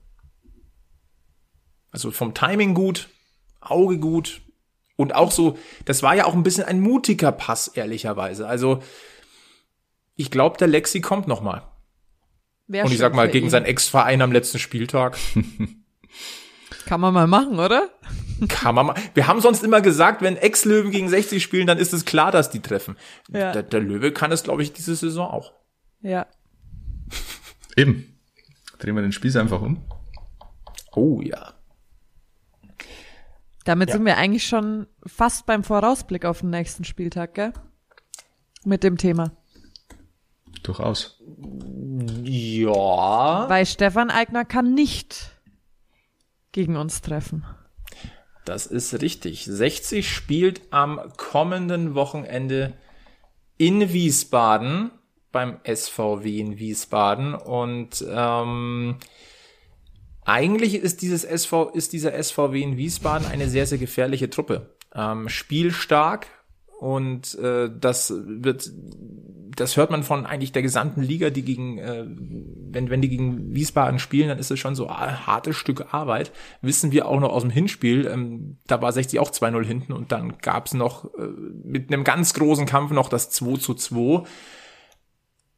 [1.90, 3.10] Also vom Timing gut,
[3.60, 4.40] Auge gut
[4.96, 8.48] und auch so, das war ja auch ein bisschen ein mutiger Pass, ehrlicherweise.
[8.48, 8.82] Also
[10.16, 11.73] ich glaube, der Lexi kommt noch mal.
[12.66, 13.50] Wär Und ich sag mal, gegen ihn.
[13.50, 15.18] seinen Ex-Verein am letzten Spieltag
[16.86, 17.88] Kann man mal machen, oder?
[18.48, 18.94] kann man mal.
[19.14, 22.50] Wir haben sonst immer gesagt, wenn Ex-Löwen gegen 60 spielen, dann ist es klar, dass
[22.50, 22.96] die treffen.
[23.32, 23.52] Ja.
[23.52, 25.52] Der, der Löwe kann es, glaube ich, diese Saison auch.
[26.02, 26.26] Ja.
[27.76, 28.18] Eben.
[28.78, 29.82] Drehen wir den Spieß einfach um.
[30.94, 31.54] Oh ja.
[33.64, 33.94] Damit Ja.
[33.96, 37.52] sind wir eigentlich schon fast beim Vorausblick auf den nächsten Spieltag, gell?
[38.64, 39.32] Mit dem Thema.
[40.62, 41.18] Durchaus.
[42.36, 43.48] Ja.
[43.48, 45.30] Weil Stefan Eigner kann nicht
[46.50, 47.44] gegen uns treffen.
[48.44, 49.44] Das ist richtig.
[49.44, 52.72] 60 spielt am kommenden Wochenende
[53.56, 54.90] in Wiesbaden
[55.30, 58.98] beim SVW in Wiesbaden und ähm,
[60.24, 64.74] eigentlich ist dieses SV ist dieser SVW in Wiesbaden eine sehr sehr gefährliche Truppe.
[64.94, 66.26] Ähm, spielstark
[66.78, 68.70] und äh, das wird
[69.56, 73.54] das hört man von eigentlich der gesamten Liga, die gegen, äh, wenn, wenn die gegen
[73.54, 76.32] Wiesbaden spielen, dann ist es schon so ein hartes Stück Arbeit.
[76.60, 80.12] Wissen wir auch noch aus dem Hinspiel, ähm, da war 60 auch 2-0 hinten und
[80.12, 81.28] dann gab's noch äh,
[81.64, 84.24] mit einem ganz großen Kampf noch das 2 zu 2.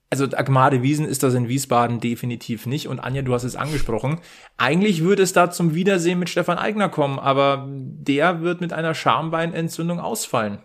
[0.08, 2.86] Also Agmade Wiesen ist das in Wiesbaden definitiv nicht.
[2.86, 4.20] Und Anja, du hast es angesprochen.
[4.56, 8.94] Eigentlich würde es da zum Wiedersehen mit Stefan Eigner kommen, aber der wird mit einer
[8.94, 10.58] Schambeinentzündung ausfallen.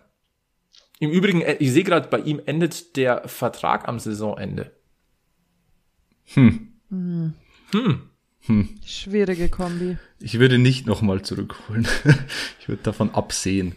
[1.02, 4.70] Im Übrigen, äh, ich sehe gerade, bei ihm endet der Vertrag am Saisonende.
[6.26, 6.68] Hm.
[6.90, 7.34] Hm.
[7.72, 8.02] Hm.
[8.42, 8.68] Hm.
[8.86, 9.98] Schwierige Kombi.
[10.20, 11.88] Ich würde nicht nochmal zurückholen.
[12.60, 13.74] ich würde davon absehen,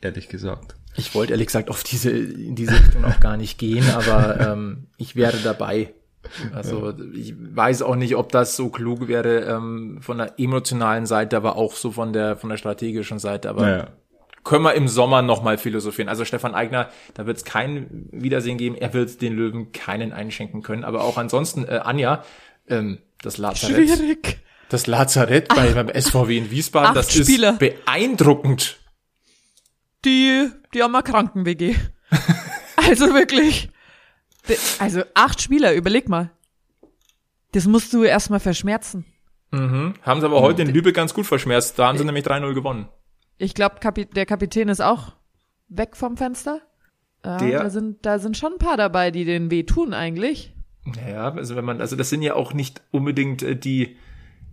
[0.00, 0.76] ehrlich gesagt.
[0.94, 4.86] Ich wollte ehrlich gesagt auf diese, in diese Richtung auch gar nicht gehen, aber ähm,
[4.96, 5.92] ich wäre dabei.
[6.52, 11.36] Also ich weiß auch nicht, ob das so klug wäre ähm, von der emotionalen Seite,
[11.36, 13.48] aber auch so von der von der strategischen Seite.
[13.48, 13.88] Aber Naja.
[14.44, 16.08] Können wir im Sommer nochmal philosophieren.
[16.08, 18.74] Also Stefan Eigner, da wird es kein Wiedersehen geben.
[18.76, 20.84] Er wird den Löwen keinen einschenken können.
[20.84, 22.24] Aber auch ansonsten, äh, Anja,
[22.68, 24.38] ähm, das Lazarett, Schwierig.
[24.70, 27.52] das Lazarett bei, beim SVW in Wiesbaden, das Spieler.
[27.52, 28.78] ist beeindruckend.
[30.04, 31.74] Die, die haben eine Kranken-WG.
[32.76, 33.68] also wirklich.
[34.78, 36.30] Also acht Spieler, überleg mal.
[37.52, 39.04] Das musst du erstmal verschmerzen.
[39.50, 39.94] Mhm.
[40.02, 41.78] Haben sie aber heute in Lübeck ganz gut verschmerzt.
[41.78, 42.88] Da haben sie nämlich 3-0 gewonnen.
[43.42, 45.12] Ich glaube, Kapi der Kapitän ist auch
[45.68, 46.60] weg vom Fenster.
[47.24, 50.54] Ja, Der- da sind, da sind schon ein paar dabei, die den weh tun eigentlich.
[51.08, 53.96] Ja, also wenn man, also das sind ja auch nicht unbedingt äh, die,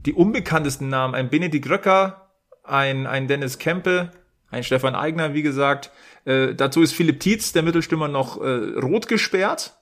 [0.05, 1.15] die unbekanntesten Namen.
[1.15, 2.29] Ein Benedikt Röcker,
[2.63, 4.11] ein, ein Dennis Kempe,
[4.51, 5.91] ein Stefan Eigner, wie gesagt.
[6.25, 9.73] Äh, dazu ist Philipp Tietz, der Mittelstürmer, noch äh, rot gesperrt.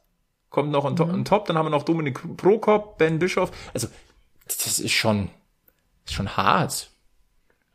[0.50, 1.46] Kommt noch on, to on top.
[1.46, 3.52] Dann haben wir noch Dominik Prokop, Ben Bischoff.
[3.74, 3.88] Also,
[4.48, 5.30] das ist schon,
[6.06, 6.90] ist schon hart.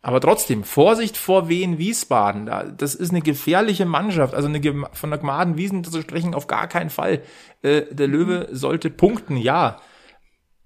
[0.03, 2.47] Aber trotzdem, Vorsicht vor Wien Wiesbaden.
[2.47, 4.35] Da, das ist eine gefährliche Mannschaft.
[4.35, 4.61] Also eine,
[4.93, 7.23] von der Gmaden Wiesen zu sprechen, auf gar keinen Fall.
[7.63, 9.81] Äh, der Löwe sollte punkten, ja.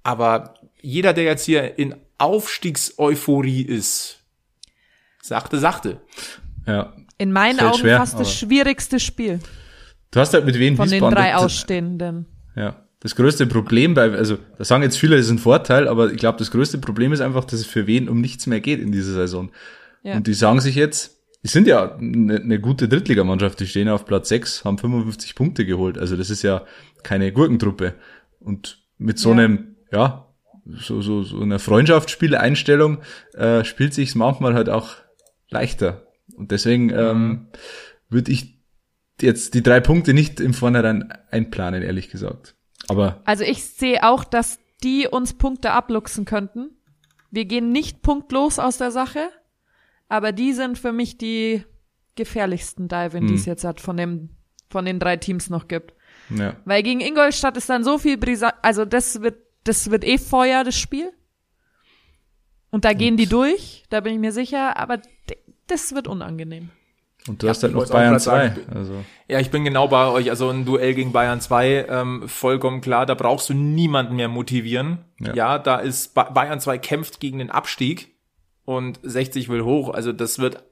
[0.05, 4.21] Aber jeder, der jetzt hier in Aufstiegseuphorie ist,
[5.21, 6.01] sachte, sachte.
[6.67, 6.93] Ja.
[7.19, 9.41] In meinen Augen schwer, fast das schwierigste Spiel
[10.15, 12.27] Du hast halt mit Wien von den Wiesbaden drei das- Ausstehenden.
[12.55, 12.84] Ja.
[13.05, 16.17] Das größte Problem bei, also da sagen jetzt viele, das ist ein Vorteil, aber ich
[16.17, 18.93] glaube, das größte Problem ist einfach, dass es für Wien um nichts mehr geht in
[18.93, 19.51] dieser Saison.
[20.03, 20.17] Ja.
[20.17, 24.07] Und die sagen sich jetzt, die sind ja eine, eine gute Drittligamannschaft, die stehen auf
[24.07, 25.99] Platz 6, haben 55 Punkte geholt.
[25.99, 26.65] Also das ist ja
[27.03, 27.95] keine Gurkentruppe.
[28.41, 29.37] Und mit so Ja.
[29.37, 33.03] einem, ja, so, so, so einer Freundschaftsspieleinstellung
[33.35, 34.97] äh, spielt sich's manchmal halt auch
[35.51, 36.07] leichter.
[36.37, 37.49] Und deswegen ähm,
[38.09, 38.59] würde ich
[39.21, 42.57] jetzt die drei Punkte nicht im Vornherein einplanen, ehrlich gesagt.
[42.89, 46.71] Aber Also ich sehe auch, dass die uns Punkte abluchsen könnten.
[47.31, 49.29] Wir gehen nicht punktlos aus der Sache,
[50.09, 51.65] aber die sind für mich die
[52.15, 53.41] gefährlichsten Diving, die Hm.
[53.41, 54.31] es jetzt hat von dem
[54.71, 55.95] von den drei Teams noch gibt.
[56.31, 60.19] ja, Weil gegen Ingolstadt ist dann so viel Brisa also das wird das wird eh
[60.19, 61.13] Feuer das Spiel.
[62.71, 65.01] Und da gehen die durch, da bin ich mir sicher, aber
[65.69, 66.71] das wird unangenehm.
[67.29, 68.49] Und du Ja, hast halt noch Bayern grad 2.
[68.49, 68.95] sagen, Also
[69.29, 70.31] Ja, ich bin genau bei euch.
[70.31, 74.99] Also ein Duell gegen Bayern 2, ähm, vollkommen klar, da brauchst du niemanden mehr motivieren.
[75.21, 75.35] Ja.
[75.35, 78.15] Ja, da ist ba Bayern 2 kämpft gegen den Abstieg
[78.65, 79.91] und 60 will hoch.
[79.91, 80.65] Also das wird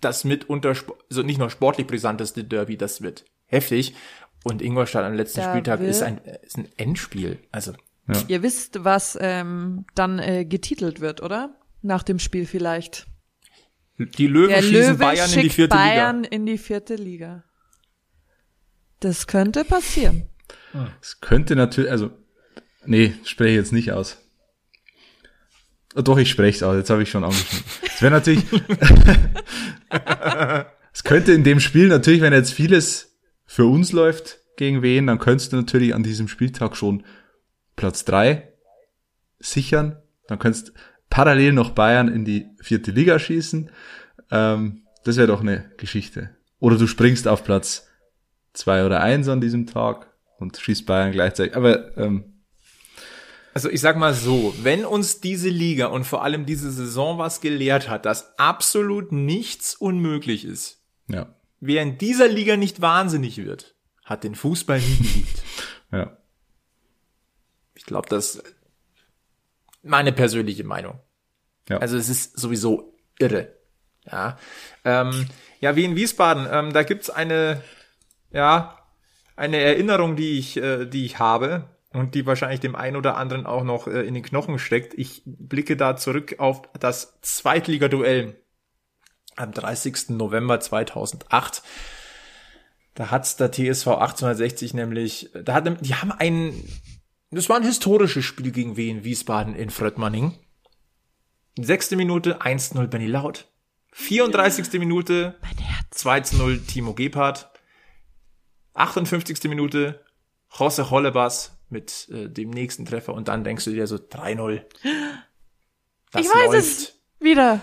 [0.00, 0.74] das mitunter,
[1.10, 3.94] also nicht nur sportlich brisanteste Derby, das wird heftig.
[4.44, 7.38] Und Ingolstadt am letzten Da Spieltag ist ein, ist ein Endspiel.
[7.50, 7.72] Also
[8.28, 11.50] Ihr wisst, was ähm, dann äh, getitelt wird, oder?
[11.82, 13.06] Nach dem Spiel vielleicht.
[13.98, 16.34] Die Löwen Der schießen Löwe Bayern in die schickt vierte Bayern Liga.
[16.34, 17.44] in die vierte Liga.
[19.00, 20.28] Das könnte passieren.
[21.00, 22.10] es könnte natürlich, also
[22.84, 24.18] nee, spreche ich jetzt nicht aus.
[25.94, 27.64] Oh, Doch, ich spreche es aus, jetzt habe ich schon angeschnitten.
[27.82, 28.44] Es wäre natürlich,
[30.92, 35.18] es könnte in dem Spiel natürlich, wenn jetzt vieles für uns läuft gegen wen, dann
[35.18, 37.04] könntest du natürlich an diesem Spieltag schon
[37.76, 38.52] Platz drei
[39.38, 40.02] sichern.
[40.26, 40.72] Dann könntest
[41.10, 43.70] parallel noch Bayern in die vierte Liga schießen.
[44.30, 46.36] Ähm, das wäre doch eine Geschichte.
[46.60, 47.88] Oder du springst auf Platz
[48.52, 51.56] zwei oder eins an diesem Tag und schießt Bayern gleichzeitig.
[51.56, 52.42] Aber ähm,
[53.54, 57.40] Also ich sag mal so, wenn uns diese Liga und vor allem diese Saison was
[57.40, 63.74] gelehrt hat, dass absolut nichts unmöglich ist, ja, wer in dieser Liga nicht wahnsinnig wird,
[64.04, 65.42] hat den Fußball nie geliebt.
[65.92, 66.16] ja.
[67.74, 68.42] Ich glaube, das
[69.82, 71.00] meine persönliche Meinung.
[71.68, 71.78] Ja.
[71.78, 73.52] Also es ist sowieso irre.
[74.10, 74.38] Ja,
[74.84, 75.26] ähm,
[75.60, 77.62] ja wie in Wiesbaden, ähm, da gibt's eine,
[78.30, 78.78] ja,
[79.36, 83.46] eine Erinnerung, die ich, äh, die ich habe und die wahrscheinlich dem einen oder anderen
[83.46, 84.94] auch noch äh, in den Knochen steckt.
[84.94, 88.36] Ich blicke da zurück auf das Zweitligaduell
[89.36, 90.10] am 30.
[90.10, 91.62] November 2008.
[92.94, 96.52] Da hat's der TSV 1860 nämlich, da hat, die haben ein,
[97.30, 100.38] das war ein historisches Spiel gegen Wien Wiesbaden in Fröttmanning.
[101.58, 103.46] Sechste Minute 1-0 Benny Laut.
[103.92, 104.78] 34.
[104.80, 105.34] Minute
[105.92, 107.50] 2-0 Timo Gebhardt.
[108.74, 109.44] 58.
[109.44, 110.04] Minute
[110.56, 114.62] Jose Hollebas mit äh, dem nächsten Treffer und dann denkst du dir so 3-0.
[116.12, 116.56] Das ich weiß läuft.
[116.56, 117.60] es wieder.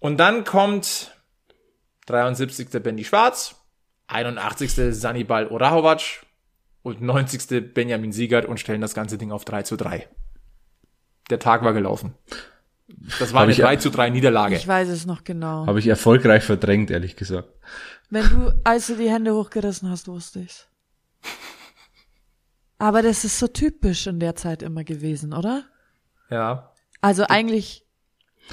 [0.00, 1.16] Und dann kommt
[2.06, 2.68] 73.
[2.82, 3.56] Benny Schwarz,
[4.08, 4.72] 81.
[4.94, 6.25] Sanibal Orahovac
[6.86, 7.74] und 90.
[7.74, 10.08] Benjamin Siegert und stellen das ganze Ding auf 3 zu 3.
[11.30, 12.14] Der Tag war gelaufen.
[13.18, 14.54] Das war Hab eine 3 zu 3 Niederlage.
[14.54, 15.66] Ich weiß es noch genau.
[15.66, 17.48] Habe ich erfolgreich verdrängt, ehrlich gesagt.
[18.08, 20.68] Wenn du, als du die Hände hochgerissen hast, wusste ich's.
[22.78, 25.64] Aber das ist so typisch in der Zeit immer gewesen, oder?
[26.30, 26.72] Ja.
[27.00, 27.84] Also eigentlich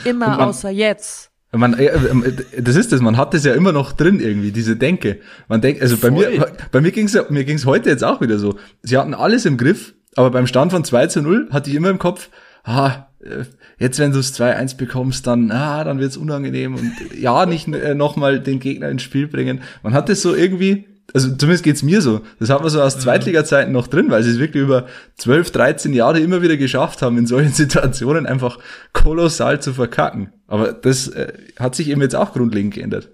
[0.06, 1.32] immer man, außer jetzt.
[1.56, 4.76] Man, äh, äh, das ist es, man hat das ja immer noch drin irgendwie, diese
[4.76, 5.20] Denke.
[5.48, 6.30] Man denkt, also bei Voll.
[6.30, 8.56] mir, bei mir ging's ja, mir ging's heute jetzt auch wieder so.
[8.82, 11.90] Sie hatten alles im Griff, aber beim Stand von 2 zu 0 hatte ich immer
[11.90, 12.30] im Kopf,
[12.64, 13.44] ah, äh,
[13.78, 17.94] jetzt wenn du es 2-1 bekommst, dann, ah, dann wird's unangenehm und ja, nicht äh,
[17.94, 19.62] nochmal den Gegner ins Spiel bringen.
[19.84, 22.22] Man hat das so irgendwie, also zumindest geht's mir so.
[22.40, 25.94] Das hat man so aus Zweitliga-Zeiten noch drin, weil sie es wirklich über 12, 13
[25.94, 28.58] Jahre immer wieder geschafft haben, in solchen Situationen einfach
[28.94, 30.34] kolossal zu verkacken.
[30.48, 33.10] Aber das äh, hat sich eben jetzt auch grundlegend geändert.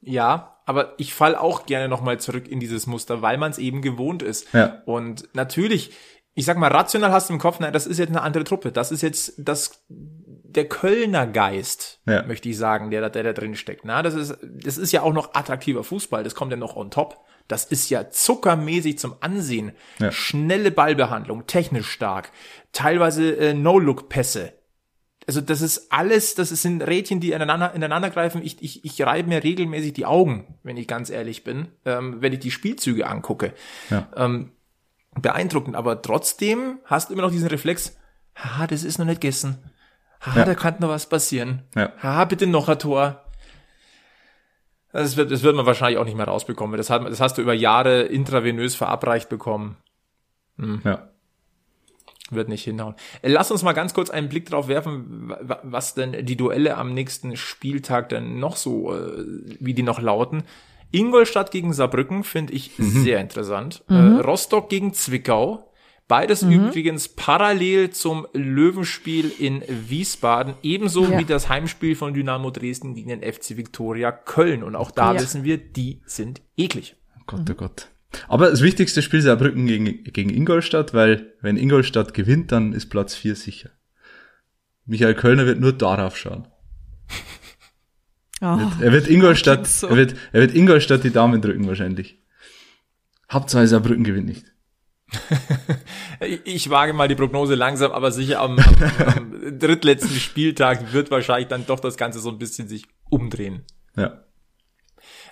[0.00, 3.82] Ja, aber ich fall auch gerne nochmal zurück in dieses Muster, weil man es eben
[3.82, 4.52] gewohnt ist.
[4.52, 4.82] Ja.
[4.84, 5.92] Und natürlich,
[6.34, 8.72] ich sag mal, rational hast du im Kopf, nein, das ist jetzt eine andere Truppe.
[8.72, 9.84] Das ist jetzt das
[10.48, 12.22] der Kölner Geist, ja.
[12.22, 13.84] möchte ich sagen, der, der da drin steckt.
[13.84, 16.24] Na, das ist, das ist ja auch noch attraktiver Fußball.
[16.24, 17.24] Das kommt ja noch on top.
[17.48, 19.72] Das ist ja zuckermäßig zum Ansehen.
[19.98, 20.10] Ja.
[20.10, 22.32] Schnelle Ballbehandlung, technisch stark,
[22.72, 24.52] teilweise äh, No-Look-Pässe.
[25.28, 28.42] Also das ist alles, das sind Rädchen, die ineinander, ineinander greifen.
[28.44, 32.32] Ich, ich, ich reibe mir regelmäßig die Augen, wenn ich ganz ehrlich bin, ähm, wenn
[32.32, 33.52] ich die Spielzüge angucke.
[33.90, 34.08] Ja.
[34.16, 34.52] Ähm,
[35.20, 37.96] beeindruckend, aber trotzdem hast du immer noch diesen Reflex,
[38.34, 39.70] haha, das ist noch nicht gegessen.
[40.20, 40.44] Ha, ja.
[40.44, 41.62] da kann noch was passieren.
[41.74, 41.92] Ja.
[42.02, 43.22] Ha, bitte noch ein Tor.
[44.92, 46.76] Das wird, das wird man wahrscheinlich auch nicht mehr rausbekommen.
[46.76, 49.76] Das, hat, das hast du über Jahre intravenös verabreicht bekommen.
[50.58, 50.80] Hm.
[50.84, 51.10] Ja.
[52.30, 52.94] Wird nicht hinhauen.
[53.22, 56.94] Äh, lass uns mal ganz kurz einen Blick drauf werfen, was denn die Duelle am
[56.94, 59.24] nächsten Spieltag denn noch so, äh,
[59.60, 60.44] wie die noch lauten.
[60.92, 63.02] Ingolstadt gegen Saarbrücken finde ich mhm.
[63.04, 63.84] sehr interessant.
[63.88, 64.16] Mhm.
[64.16, 65.72] Äh, Rostock gegen Zwickau.
[66.08, 66.68] Beides mhm.
[66.68, 71.18] übrigens parallel zum Löwenspiel in Wiesbaden, ebenso ja.
[71.18, 74.62] wie das Heimspiel von Dynamo Dresden gegen den FC Viktoria Köln.
[74.62, 75.20] Und auch da ja.
[75.20, 76.94] wissen wir, die sind eklig.
[77.18, 77.88] Oh Gott, oh Gott.
[78.28, 82.86] Aber das wichtigste Spiel ist Saarbrücken gegen, gegen Ingolstadt, weil wenn Ingolstadt gewinnt, dann ist
[82.86, 83.70] Platz 4 sicher.
[84.84, 86.46] Michael Kölner wird nur darauf schauen.
[88.42, 89.88] Oh, er wird Ingolstadt, so.
[89.88, 92.22] er wird, er wird Ingolstadt die Daumen drücken wahrscheinlich.
[93.32, 94.44] Hauptsache Saarbrücken gewinnt nicht.
[96.44, 101.48] ich wage mal die Prognose langsam, aber sicher am, am, am drittletzten Spieltag wird wahrscheinlich
[101.48, 103.64] dann doch das Ganze so ein bisschen sich umdrehen.
[103.96, 104.24] Ja.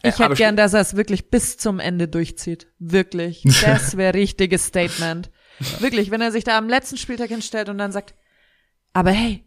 [0.02, 2.68] Ich hätte gern, dass er es wirklich bis zum Ende durchzieht.
[2.78, 3.42] Wirklich.
[3.62, 5.30] Das wäre richtiges Statement.
[5.80, 8.14] Wirklich, wenn er sich da am letzten Spieltag hinstellt und dann sagt,
[8.92, 9.44] aber hey,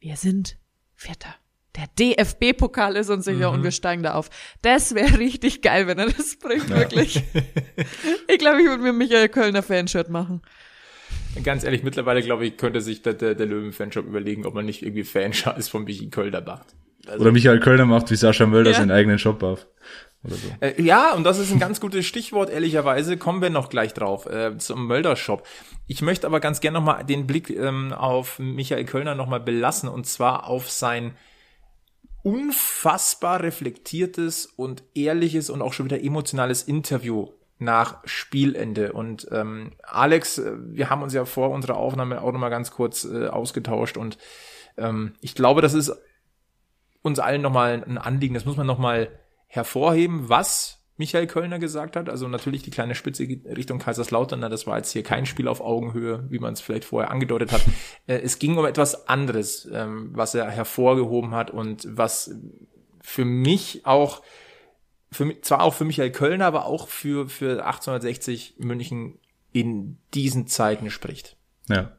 [0.00, 0.58] wir sind
[0.94, 1.34] Vierter
[1.76, 3.58] der DFB-Pokal ist uns sicher mhm.
[3.58, 4.28] und wir steigen da auf.
[4.62, 6.76] Das wäre richtig geil, wenn er das bringt, ja.
[6.76, 7.22] wirklich.
[8.28, 10.42] ich glaube, ich würde mir Michael Kölner Fanshirt machen.
[11.44, 14.82] Ganz ehrlich, mittlerweile glaube ich, könnte sich der, der, der Löwen-Fanshop überlegen, ob man nicht
[14.82, 16.74] irgendwie Fanshop ist von Michael Kölner macht.
[17.06, 18.76] Also, Oder Michael Kölner macht wie Sascha Mölder ja.
[18.76, 19.66] seinen eigenen Shop auf.
[20.22, 20.36] So.
[20.60, 23.16] Äh, ja, und das ist ein ganz gutes Stichwort, ehrlicherweise.
[23.16, 25.46] Kommen wir noch gleich drauf, äh, zum Mölder-Shop.
[25.86, 30.06] Ich möchte aber ganz gerne nochmal den Blick ähm, auf Michael Kölner nochmal belassen, und
[30.06, 31.14] zwar auf sein
[32.22, 38.92] unfassbar reflektiertes und ehrliches und auch schon wieder emotionales Interview nach Spielende.
[38.92, 43.04] Und ähm, Alex, äh, wir haben uns ja vor unserer Aufnahme auch nochmal ganz kurz
[43.04, 44.18] äh, ausgetauscht und
[44.76, 45.92] ähm, ich glaube, das ist
[47.02, 49.08] uns allen nochmal ein Anliegen, das muss man nochmal
[49.46, 52.10] hervorheben, was Michael Kölner gesagt hat.
[52.10, 54.42] Also natürlich die kleine Spitze Richtung Kaiserslautern.
[54.42, 57.62] Das war jetzt hier kein Spiel auf Augenhöhe, wie man es vielleicht vorher angedeutet hat.
[58.06, 62.34] Äh, es ging um etwas anderes, ähm, was er hervorgehoben hat und was
[63.00, 64.22] für mich auch,
[65.10, 69.18] für zwar auch für Michael Kölner, aber auch für, für 1860 München
[69.52, 71.36] in diesen Zeiten spricht.
[71.68, 71.96] Ja.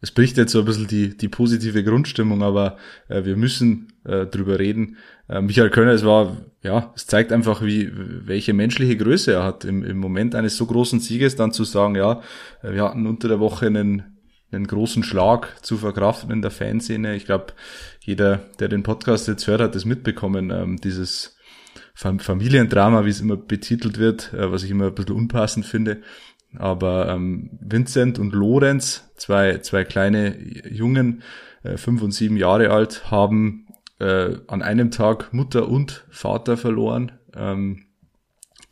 [0.00, 2.76] es bricht jetzt so ein bisschen die, die positive Grundstimmung, aber
[3.08, 4.96] äh, wir müssen äh, drüber reden.
[5.28, 9.64] Äh, Michael Kölner, es war, ja, es zeigt einfach, wie, welche menschliche Größe er hat,
[9.64, 12.20] im, im Moment eines so großen Sieges dann zu sagen, ja,
[12.62, 14.18] äh, wir hatten unter der Woche einen,
[14.50, 17.14] einen großen Schlag zu verkraften in der Fanszene.
[17.16, 17.54] Ich glaube,
[18.00, 21.36] jeder, der den Podcast jetzt hört, hat das mitbekommen, ähm, dieses
[21.94, 26.02] Familiendrama, wie es immer betitelt wird, äh, was ich immer ein bisschen unpassend finde.
[26.58, 30.36] Aber ähm, Vincent und Lorenz, zwei, zwei kleine
[30.68, 31.22] Jungen,
[31.62, 33.66] äh, fünf und sieben Jahre alt, haben
[34.02, 37.12] äh, an einem Tag Mutter und Vater verloren.
[37.34, 37.84] Ähm,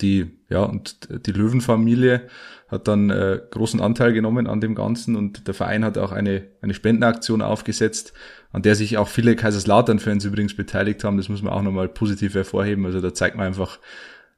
[0.01, 2.22] die, ja, und die Löwenfamilie
[2.68, 6.47] hat dann äh, großen Anteil genommen an dem Ganzen und der Verein hat auch eine,
[6.62, 8.12] eine Spendenaktion aufgesetzt,
[8.53, 11.16] an der sich auch viele Kaiserslautern-Fans übrigens beteiligt haben.
[11.16, 12.87] Das muss man auch nochmal positiv hervorheben.
[12.87, 13.78] Also da zeigt man einfach,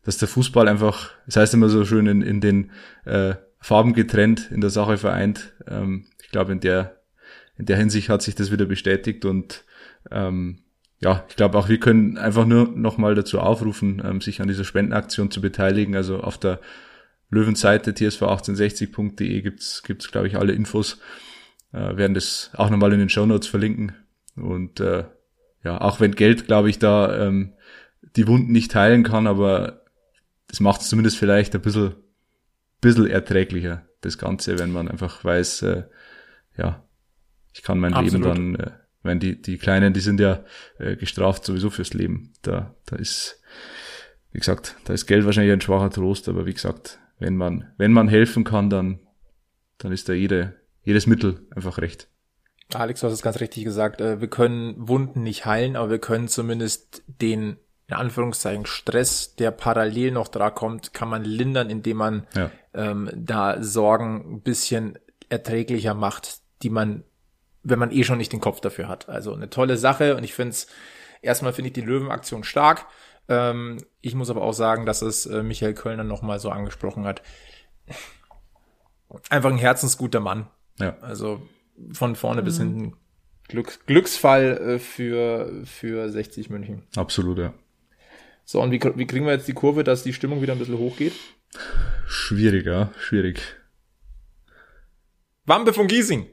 [0.05, 2.71] dass der Fußball einfach, das heißt immer so schön, in, in den
[3.05, 5.53] äh, Farben getrennt, in der Sache vereint.
[5.69, 7.01] Ähm, ich glaube, in der,
[7.57, 9.65] in der Hinsicht hat sich das wieder bestätigt und
[10.11, 10.62] ähm,
[11.03, 14.65] ja, ich glaube auch wir können einfach nur nochmal dazu aufrufen, ähm, sich an dieser
[14.65, 15.97] Spendenaktion zu beteiligen.
[15.97, 16.61] Also auf der
[17.31, 21.01] Löwenseite tsv1860.de gibt's gibt's glaube ich alle Infos.
[21.73, 23.93] Äh, werden das auch nochmal in den Show Notes verlinken.
[24.37, 25.05] Und äh,
[25.65, 27.55] ja, auch wenn Geld, glaube ich, da ähm,
[28.17, 29.83] die Wunden nicht heilen kann, aber
[30.49, 31.95] das macht es zumindest vielleicht ein bisschen,
[32.81, 35.85] bisschen erträglicher, das Ganze, wenn man einfach weiß, äh,
[36.57, 36.83] ja,
[37.55, 38.27] ich kann mein Absolut.
[38.27, 38.71] Leben dann, äh,
[39.03, 40.45] wenn die, die Kleinen, die sind ja
[40.79, 42.33] äh, gestraft sowieso fürs Leben.
[42.43, 43.41] Da, da ist,
[44.33, 47.93] wie gesagt, da ist Geld wahrscheinlich ein schwacher Trost, aber wie gesagt, wenn man, wenn
[47.93, 49.01] man helfen kann, dann,
[49.79, 52.09] dann ist da jede, jedes Mittel einfach recht.
[52.75, 54.01] Alex, du hast es ganz richtig gesagt.
[54.01, 57.59] Äh, wir können Wunden nicht heilen, aber wir können zumindest den
[57.93, 62.51] in Anführungszeichen Stress, der parallel noch dran kommt, kann man lindern, indem man ja.
[62.73, 64.99] ähm, da Sorgen ein bisschen
[65.29, 67.05] erträglicher macht, die man,
[67.63, 69.09] wenn man eh schon nicht den Kopf dafür hat.
[69.09, 70.67] Also eine tolle Sache und ich finde es,
[71.21, 72.87] erstmal finde ich die Löwenaktion stark.
[73.29, 77.23] Ähm, ich muss aber auch sagen, dass es äh, Michael Kölner nochmal so angesprochen hat.
[79.31, 80.49] Einfach ein herzensguter Mann.
[80.79, 80.97] Ja.
[81.01, 81.43] Also
[81.93, 82.45] von vorne mhm.
[82.45, 82.97] bis hinten
[83.49, 86.83] Glück, Glücksfall äh, für, für 60 München.
[86.97, 87.55] Absolut, ja.
[88.45, 90.79] So, und wie, wie kriegen wir jetzt die Kurve, dass die Stimmung wieder ein bisschen
[90.79, 91.13] hochgeht?
[92.07, 93.41] Schwierig, ja, schwierig.
[95.45, 96.27] Wampe von Giesing.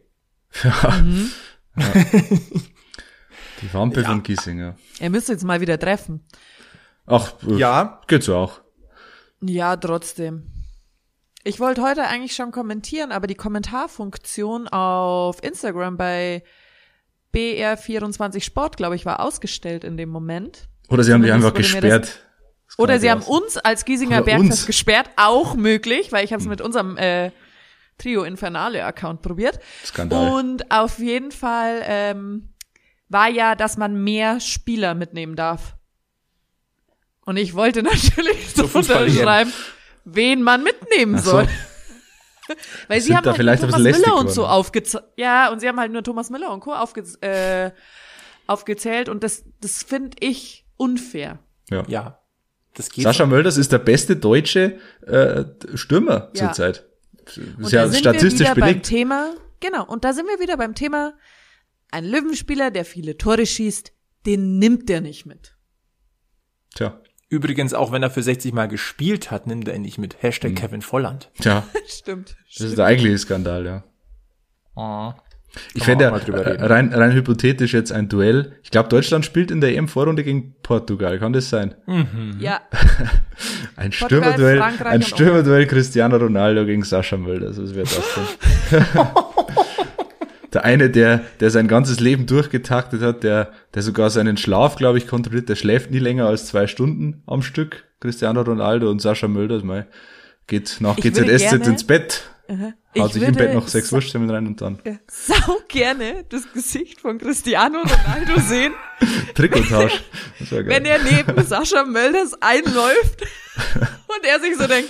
[0.64, 1.02] Ja.
[1.02, 1.32] Mhm.
[1.78, 1.94] ja.
[3.62, 4.08] Die Wampe ja.
[4.08, 4.76] von Giesing, ja.
[5.00, 6.26] Er müsste jetzt mal wieder treffen.
[7.06, 8.02] Ach, äh, ja.
[8.08, 8.62] Geht so auch.
[9.42, 10.44] Ja, trotzdem.
[11.44, 16.44] Ich wollte heute eigentlich schon kommentieren, aber die Kommentarfunktion auf Instagram bei
[17.34, 20.68] BR24 Sport, glaube ich, war ausgestellt in dem Moment.
[20.90, 22.26] Oder sie haben die einfach gesperrt.
[22.78, 26.52] Oder sie haben uns als Giesinger Bergfest gesperrt, auch möglich, weil ich habe es hm.
[26.52, 27.32] mit unserem äh,
[28.00, 29.60] Trio Infernale Account probiert.
[29.86, 30.34] Skandal.
[30.34, 32.50] Und auf jeden Fall ähm,
[33.10, 35.76] war ja, dass man mehr Spieler mitnehmen darf.
[37.26, 39.54] Und ich wollte natürlich so unterschreiben,
[40.06, 41.32] wen man mitnehmen so.
[41.32, 41.48] soll.
[42.88, 45.04] Weil sie haben halt nur Thomas Müller und so aufgezählt.
[45.16, 46.74] Ja, und sie haben halt nur Thomas Müller und Co.
[46.74, 47.72] Aufge äh,
[48.48, 51.38] aufgezählt und das, das finde ich unfair.
[51.70, 51.84] Ja.
[51.88, 52.20] ja.
[52.74, 55.46] Das geht Sascha Mölders ist der beste deutsche äh,
[55.76, 56.48] Stürmer ja.
[56.48, 56.89] zurzeit.
[57.38, 58.76] Ist ja statistisch wir wieder belegt.
[58.76, 61.14] Beim Thema, genau, und da sind wir wieder beim Thema,
[61.92, 63.92] ein Löwenspieler, der viele Tore schießt,
[64.26, 65.56] den nimmt der nicht mit.
[66.76, 67.02] Tja.
[67.30, 70.22] Übrigens, auch wenn er für 60 Mal gespielt hat, nimmt er ihn nicht mit.
[70.22, 70.56] Hashtag hm.
[70.56, 71.32] Kevin Volland.
[71.40, 71.68] Tja.
[71.88, 72.30] stimmt.
[72.30, 72.70] Das stimmt.
[72.70, 73.84] ist der eigentliche Skandal, ja.
[74.76, 75.14] Oh.
[75.74, 78.54] Ich fände äh, rein, rein hypothetisch jetzt ein Duell.
[78.64, 81.20] Ich glaube, Deutschland spielt in der EM-Vorrunde gegen Portugal.
[81.20, 81.76] Kann das sein?
[81.88, 82.38] Mhm.
[82.40, 82.62] Ja.
[83.76, 87.48] ein Stürmerduell, ein Stürmerduell Cristiano Ronaldo gegen Sascha Mölder.
[87.48, 88.16] Also, das wäre das
[88.72, 89.06] denn.
[90.54, 94.98] der eine, der, der sein ganzes Leben durchgetaktet hat, der, der sogar seinen Schlaf, glaube
[94.98, 97.86] ich, kontrolliert, der schläft nie länger als zwei Stunden am Stück.
[98.00, 99.88] Cristiano Ronaldo und Sascha Mölder, mal
[100.50, 102.74] geht nach GZSZ ins Bett Aha.
[102.98, 104.80] Haut sich im Bett noch sechs Wurstsemmeln rein und dann.
[105.08, 108.74] Sau gerne das Gesicht von Cristiano Ronaldo sehen.
[109.36, 110.02] Trikottausch.
[110.50, 113.22] Wenn er neben Sascha Mölders einläuft
[113.76, 114.90] und er sich so denkt,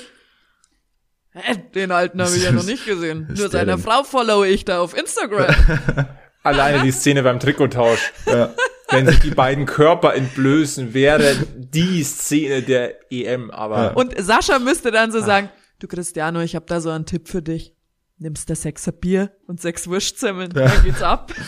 [1.31, 3.27] Hä, den alten habe ich ja noch nicht gesehen.
[3.37, 5.53] Nur seine Frau follow ich da auf Instagram.
[6.43, 8.11] Alleine die Szene beim Trikottausch.
[8.25, 8.53] Ja.
[8.89, 13.77] Wenn sich die beiden Körper entblößen, wäre die Szene der EM, aber.
[13.77, 13.89] Ja.
[13.91, 15.49] Und Sascha müsste dann so sagen,
[15.79, 17.73] du Cristiano, ich habe da so einen Tipp für dich.
[18.17, 20.67] Nimmst das Sechser Bier und sechs Wurstsemmeln, ja.
[20.67, 21.33] dann geht's ab.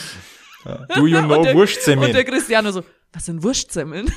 [0.63, 0.85] Ja.
[0.95, 2.09] Do you know und Wurstsemmeln?
[2.09, 4.11] Und der Cristiano so, was sind Wurstsemmeln?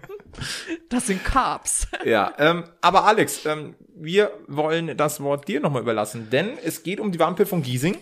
[0.90, 1.86] das sind Carbs.
[2.04, 7.00] Ja, ähm, aber Alex, ähm, wir wollen das Wort dir nochmal überlassen, denn es geht
[7.00, 7.96] um die Wampe von Giesing.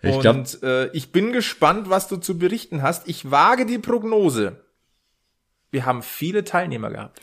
[0.00, 3.06] Ich und glaub- äh, ich bin gespannt, was du zu berichten hast.
[3.08, 4.64] Ich wage die Prognose.
[5.70, 7.20] Wir haben viele Teilnehmer gehabt.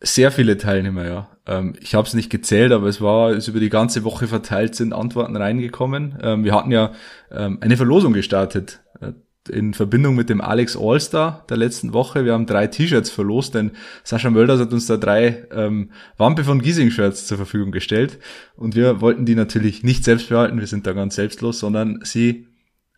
[0.00, 1.28] Sehr viele Teilnehmer, ja.
[1.46, 4.74] Ähm, ich habe es nicht gezählt, aber es war, ist über die ganze Woche verteilt
[4.74, 6.18] sind Antworten reingekommen.
[6.22, 6.92] Ähm, wir hatten ja
[7.30, 9.12] ähm, eine Verlosung gestartet äh,
[9.50, 12.24] in Verbindung mit dem Alex Allstar der letzten Woche.
[12.24, 13.72] Wir haben drei T-Shirts verlost, denn
[14.02, 18.18] Sascha Mölders hat uns da drei ähm, Wampe von Giesing-Shirts zur Verfügung gestellt.
[18.56, 22.46] Und wir wollten die natürlich nicht selbst behalten, wir sind da ganz selbstlos, sondern sie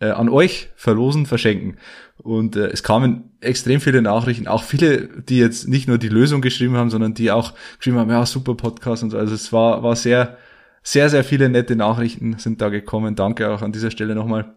[0.01, 1.77] äh, an euch verlosen, verschenken.
[2.19, 6.41] Und äh, es kamen extrem viele Nachrichten, auch viele, die jetzt nicht nur die Lösung
[6.41, 9.19] geschrieben haben, sondern die auch geschrieben haben, ja, super Podcast und so.
[9.19, 10.37] Also es war, war sehr,
[10.83, 13.15] sehr, sehr viele nette Nachrichten sind da gekommen.
[13.15, 14.55] Danke auch an dieser Stelle nochmal.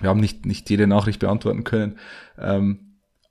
[0.00, 1.98] Wir haben nicht, nicht jede Nachricht beantworten können.
[2.38, 2.80] Ähm,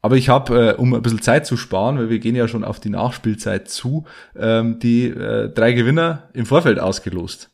[0.02, 2.64] aber ich habe, äh, um ein bisschen Zeit zu sparen, weil wir gehen ja schon
[2.64, 4.06] auf die Nachspielzeit zu,
[4.36, 7.53] ähm, die äh, drei Gewinner im Vorfeld ausgelost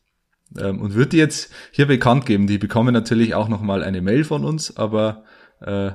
[0.58, 2.48] ähm, und würde die jetzt hier bekannt geben.
[2.48, 5.24] Die bekommen natürlich auch nochmal eine Mail von uns, aber
[5.62, 5.92] äh,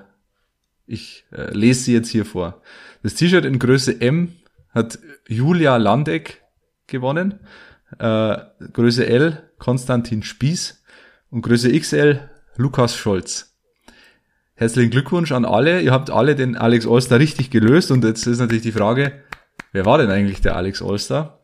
[0.87, 2.61] ich äh, lese sie jetzt hier vor.
[3.03, 4.35] Das T-Shirt in Größe M
[4.71, 4.99] hat
[5.29, 6.43] Julia Landeck
[6.87, 7.41] gewonnen,
[7.99, 8.37] äh,
[8.73, 10.83] Größe L Konstantin Spieß
[11.31, 13.55] und Größe XL Lukas Scholz.
[14.57, 15.81] Herzlichen Glückwunsch an alle.
[15.81, 19.13] Ihr habt alle den Alex Allstar richtig gelöst und jetzt ist natürlich die Frage,
[19.73, 21.44] wer war denn eigentlich der Alex Allstar?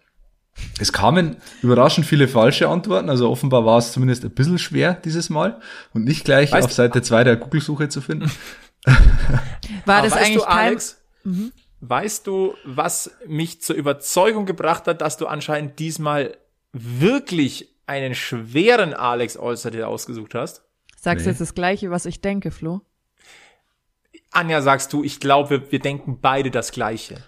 [0.78, 5.30] Es kamen überraschend viele falsche Antworten, also offenbar war es zumindest ein bisschen schwer dieses
[5.30, 5.60] Mal
[5.94, 8.30] und nicht gleich Weißt auf Seite 2 der Google-Suche zu finden.
[9.84, 11.02] War das weißt eigentlich du, kein, Alex,
[11.80, 16.36] weißt du, was mich zur Überzeugung gebracht hat, dass du anscheinend diesmal
[16.72, 20.62] wirklich einen schweren Alex Olster dir ausgesucht hast?
[20.96, 21.32] sagst Nee.
[21.32, 22.82] jetzt das Gleiche, was ich denke, Flo?
[24.30, 27.24] Anja, sagst du, ich glaube, wir, wir denken beide das Gleiche.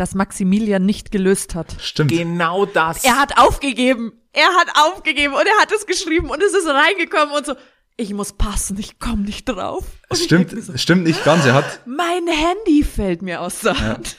[0.00, 1.76] Dass Maximilian nicht gelöst hat.
[1.78, 2.10] Stimmt.
[2.10, 3.04] Genau das.
[3.04, 4.14] Er hat aufgegeben.
[4.32, 7.52] Er hat aufgegeben und er hat es geschrieben und es ist reingekommen und so.
[7.98, 9.84] Ich muss passen, ich komme nicht drauf.
[10.08, 11.44] Und stimmt, so, stimmt nicht ganz.
[11.44, 14.16] Er hat, mein Handy fällt mir aus der Hand.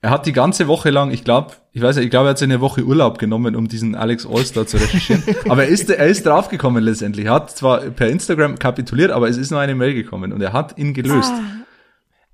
[0.00, 2.42] er hat die ganze Woche lang, ich glaube, ich weiß nicht, ich glaube, er hat
[2.42, 5.22] eine Woche Urlaub genommen, um diesen Alex Allstar zu recherchieren.
[5.50, 7.26] aber er ist, er ist draufgekommen letztendlich.
[7.26, 10.54] Er hat zwar per Instagram kapituliert, aber es ist nur eine Mail gekommen und er
[10.54, 11.34] hat ihn gelöst.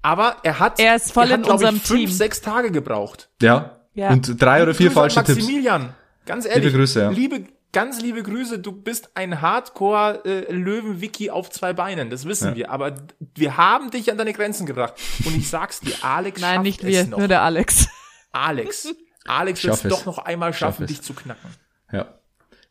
[0.05, 2.11] Aber er hat, Er ist voll er hat, in unserem ich, fünf, Team.
[2.11, 3.31] sechs Tage gebraucht.
[3.41, 3.81] Ja.
[3.95, 4.11] Ja.
[4.11, 5.39] Und drei oder vier falsche Tipps.
[5.41, 5.95] Maximilian,
[6.27, 6.65] ganz ehrlich.
[6.65, 7.11] Liebe Grüße, ja.
[7.11, 8.59] Liebe, ganz liebe Grüße.
[8.59, 12.11] Du bist ein Hardcore-Löwen-Wiki auf zwei Beinen.
[12.11, 12.55] Das wissen Ja.
[12.57, 12.71] wir.
[12.71, 12.95] Aber
[13.35, 14.95] wir haben dich an deine Grenzen gebracht.
[15.25, 17.19] Und ich sag's dir, Alex Nein, schafft nicht es wir, noch.
[17.19, 17.89] nur der Alex.
[18.33, 18.95] Alex.
[19.27, 19.91] Alex wird es es.
[19.91, 20.97] doch noch einmal schaffen, Schaff es.
[20.99, 21.51] dich zu knacken.
[21.93, 22.07] Ja.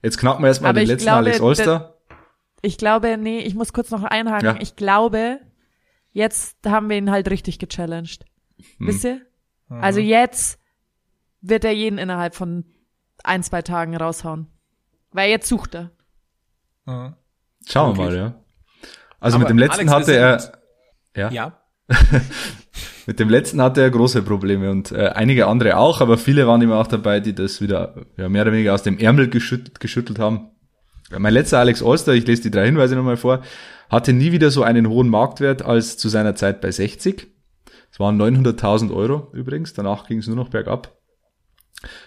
[0.02, 1.94] Jetzt knacken wir erstmal den letzten glaube, Alex Allstar.
[2.62, 4.46] Ich glaube, nee, ich muss kurz noch einhaken.
[4.46, 4.56] Ja.
[4.60, 5.40] Ich glaube,
[6.14, 8.26] jetzt haben wir ihn halt richtig gechallenged.
[8.78, 8.88] Hm.
[8.88, 9.22] Wisst ihr?
[9.70, 10.60] Also jetzt
[11.42, 12.66] wird er jeden innerhalb von
[13.24, 14.48] ein, zwei Tagen raushauen.
[15.12, 15.92] Weil jetzt sucht er.
[16.86, 17.98] Schauen wir Wirklich?
[17.98, 18.44] mal, ja.
[19.20, 20.54] Also Aber mit dem letzten Alex, hatte er,
[21.16, 21.60] ja, Ja.
[23.06, 26.62] mit dem letzten hatte er große Probleme und äh, einige andere auch, aber viele waren
[26.62, 30.20] immer auch dabei, die das wieder ja, mehr oder weniger aus dem Ärmel geschüttelt, geschüttelt
[30.20, 30.52] haben.
[31.20, 33.42] Mein letzter Alex Allstar, ich lese die drei Hinweise nochmal vor,
[33.90, 37.28] hatte nie wieder so einen hohen Marktwert als zu seiner Zeit bei 60.
[37.92, 40.98] Es waren 900.000 Euro übrigens, danach ging es nur noch bergab.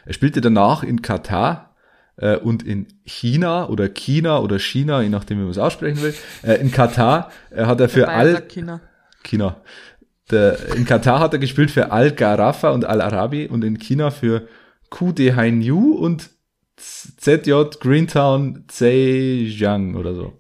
[0.04, 1.76] Er spielte danach in Katar
[2.16, 6.14] äh, und in China oder China oder China, je nachdem, wie man es aussprechen will.
[6.42, 8.42] Äh, in Katar äh, hat er für all
[9.22, 9.62] China.
[10.30, 14.11] Der, in Katar hat er gespielt für Al Gharafa und Al Arabi und in China
[14.11, 14.48] für
[14.90, 16.30] QD Hainyu und
[16.77, 20.39] ZJ Greentown Zhejiang oder so.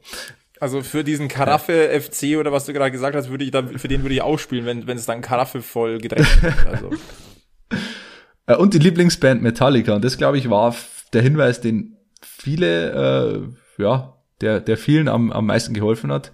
[0.60, 3.88] Also für diesen Karaffe FC oder was du gerade gesagt hast, würde ich dann, für
[3.88, 6.66] den würde ich auch spielen, wenn, wenn es dann Karaffe voll gedrängt wird.
[6.66, 6.90] Also.
[8.46, 9.94] Äh, und die Lieblingsband Metallica.
[9.94, 10.74] Und das, glaube ich, war
[11.12, 16.32] der Hinweis, den viele, äh, ja, der, der vielen am, am meisten geholfen hat.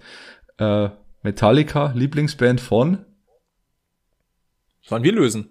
[0.57, 0.89] Äh,
[1.21, 3.05] Metallica, Lieblingsband von,
[4.81, 5.49] Sollen wir lösen?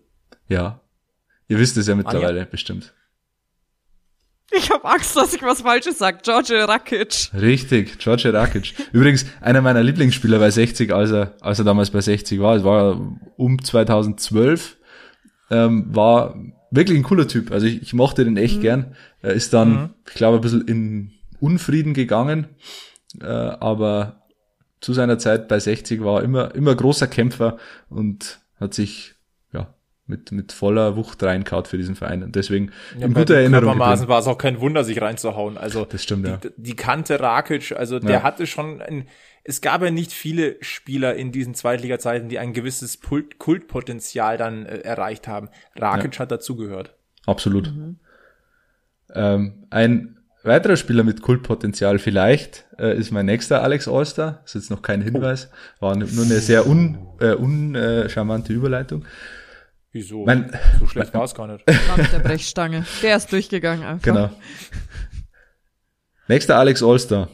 [0.49, 0.81] ja,
[1.49, 2.95] ihr wisst es ja mittlerweile bestimmt.
[4.55, 6.19] Ich habe Angst, dass ich was Falsches sage.
[6.23, 7.31] George Rakic.
[7.33, 8.75] Richtig, George Rakic.
[8.93, 12.65] Übrigens, einer meiner Lieblingsspieler bei 60, als er, als er damals bei 60 war, es
[12.65, 13.01] war
[13.37, 14.77] um 2012,
[15.51, 16.35] ähm, war
[16.71, 17.51] wirklich ein cooler Typ.
[17.51, 18.95] Also ich, ich mochte den echt gern.
[19.21, 22.47] Er ist dann, ich glaube, ein bisschen in Unfrieden gegangen,
[23.21, 24.23] äh, aber
[24.81, 27.57] zu seiner Zeit bei 60 war er immer, immer großer Kämpfer
[27.89, 29.15] und hat sich,
[30.13, 32.23] mit, mit voller Wucht reinkaut für diesen Verein.
[32.23, 33.79] Und deswegen Ja, in guter Erinnerung.
[33.79, 35.59] War es auch kein Wunder, sich reinzuhauen.
[35.59, 36.37] Also Das stimmt, ja.
[36.37, 38.23] die, die Kante Rakic, also der Ja.
[38.23, 39.09] hatte schon ein,
[39.45, 44.67] es gab ja nicht viele Spieler in diesen Zweitliga-Zeiten, die ein gewisses Pult, Kultpotenzial dann
[44.67, 45.49] äh, erreicht haben.
[45.77, 46.95] Rakic hat dazugehört.
[47.27, 47.73] Absolut.
[49.15, 54.43] Ähm, ein weiterer Spieler mit Kultpotenzial vielleicht äh, ist mein nächster Alex Allstar.
[54.45, 55.51] Ist jetzt noch kein Hinweis.
[55.81, 59.05] War nur eine sehr un, äh, uncharmante Überleitung.
[59.93, 60.24] Wieso?
[60.24, 61.66] Mein, so schlecht war es gar nicht.
[61.88, 62.86] War mit der Brechstange.
[63.03, 64.03] Der ist durchgegangen einfach.
[64.03, 64.30] Genau.
[66.28, 67.28] Nächster Alex Allstar.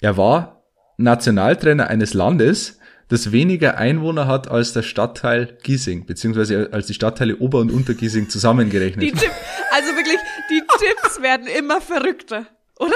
[0.00, 0.62] Er war
[0.96, 2.78] Nationaltrainer eines Landes,
[3.08, 8.30] das weniger Einwohner hat als der Stadtteil Giesing, beziehungsweise als die Stadtteile Ober- und Untergiesing
[8.30, 9.04] zusammengerechnet.
[9.04, 9.30] Die Tipp,
[9.70, 10.18] also wirklich,
[10.48, 12.46] die Tipps werden immer verrückter,
[12.78, 12.94] oder?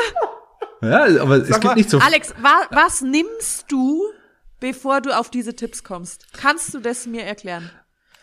[0.81, 4.03] Ja, aber es Sag gibt mal, nicht so Alex, wa was nimmst du,
[4.59, 6.33] bevor du auf diese Tipps kommst?
[6.33, 7.71] Kannst du das mir erklären?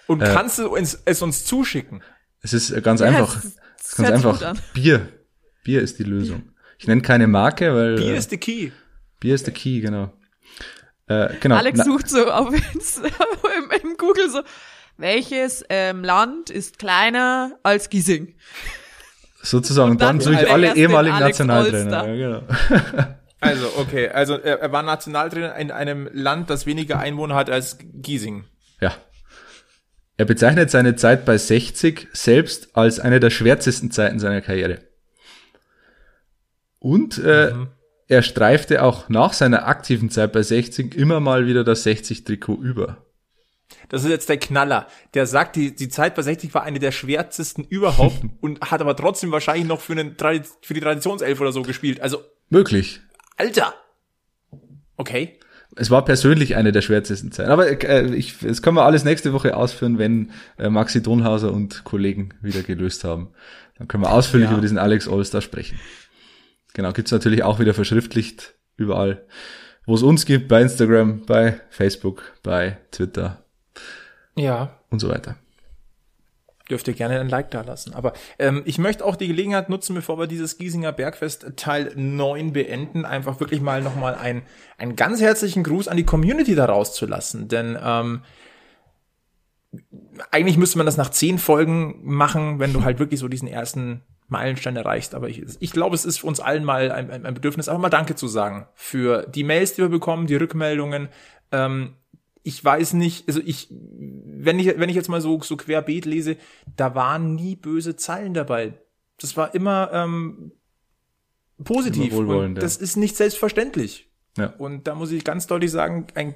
[0.07, 0.33] Und Äh.
[0.33, 2.03] kannst du uns, es uns zuschicken?
[2.41, 3.37] Es ist äh, ganz einfach.
[3.37, 4.55] es- ist ganz einfach.
[4.73, 5.07] Bier.
[5.63, 6.49] Bier ist die Lösung.
[6.77, 8.71] Ich nenne keine Marke, weil Bier äh, ist the key.
[9.19, 10.11] Bier ist der Key, genau.
[11.07, 11.55] Äh, genau.
[11.55, 12.61] Alex Na, sucht so auf im,
[13.81, 14.41] im Google so,
[14.97, 18.35] welches ähm, Land ist kleiner als Giesing?
[19.41, 19.91] sozusagen.
[19.91, 22.07] Und dann dann suche ich der alle ehemaligen Nationaltrainer.
[22.07, 22.43] Ja, genau.
[23.39, 27.77] Also, okay, also er, er war Nationaltrainer in einem Land, das weniger Einwohner hat als
[27.93, 28.45] Giesing.
[28.79, 28.93] ja.
[30.17, 34.79] Er bezeichnet seine Zeit bei 60 selbst als eine der schwärzesten Zeiten seiner Karriere.
[36.79, 37.53] Und äh,
[38.07, 42.97] er streifte auch nach seiner aktiven Zeit bei 60 immer mal wieder das 60-Trikot über.
[43.89, 44.87] Das ist jetzt der Knaller.
[45.13, 48.95] Der sagt, die, die Zeit bei 60 war eine der schwärzesten überhaupt und hat aber
[48.95, 50.15] trotzdem wahrscheinlich noch für, einen,
[50.61, 52.01] für die Traditionself oder so gespielt.
[52.01, 53.01] Also, Möglich.
[53.37, 53.73] Alter!
[54.95, 55.39] Okay.
[55.75, 57.49] Es war persönlich eine der schwärzesten Zeiten.
[57.49, 61.83] Aber äh, ich, das können wir alles nächste Woche ausführen, wenn äh, Maxi Donhauser und
[61.83, 63.29] Kollegen wieder gelöst haben.
[63.77, 64.53] Dann können wir ausführlich Ja.
[64.53, 65.79] über diesen Alex Allstar sprechen.
[66.73, 69.25] Genau, gibt's natürlich auch wieder verschriftlicht überall,
[69.85, 73.43] wo es uns gibt, bei Instagram, bei Facebook, bei Twitter
[74.35, 74.79] Ja.
[74.89, 75.35] und so weiter.
[76.73, 77.93] Dürft ihr gerne ein Like da lassen.
[77.93, 82.51] Aber ähm, ich möchte auch die Gelegenheit nutzen, bevor wir dieses Giesinger Bergfest Teil 9
[82.51, 84.41] beenden, einfach wirklich mal nochmal ein,
[84.79, 87.47] einen ganz herzlichen Gruß an die Community da rauszulassen.
[87.47, 88.23] Denn ähm,
[90.31, 94.01] eigentlich müsste man das nach zehn Folgen machen, wenn du halt wirklich so diesen ersten
[94.29, 95.13] Meilenstein erreichst.
[95.13, 97.89] Aber ich, ich glaube, es ist uns allen mal ein, ein, ein Bedürfnis, einfach mal
[97.89, 101.09] Danke zu sagen für die Mails, die wir bekommen, die Rückmeldungen.
[101.51, 101.97] Ähm,
[102.43, 106.37] ich weiß nicht, also ich, wenn ich, wenn ich jetzt mal so, so querbeet lese,
[106.75, 108.73] da waren nie böse Zeilen dabei.
[109.17, 110.51] Das war immer ähm,
[111.63, 112.11] positiv.
[112.11, 112.61] Immer wohlwollend, und ja.
[112.61, 114.09] das ist nicht selbstverständlich.
[114.37, 114.47] Ja.
[114.57, 116.35] Und da muss ich ganz deutlich sagen, ein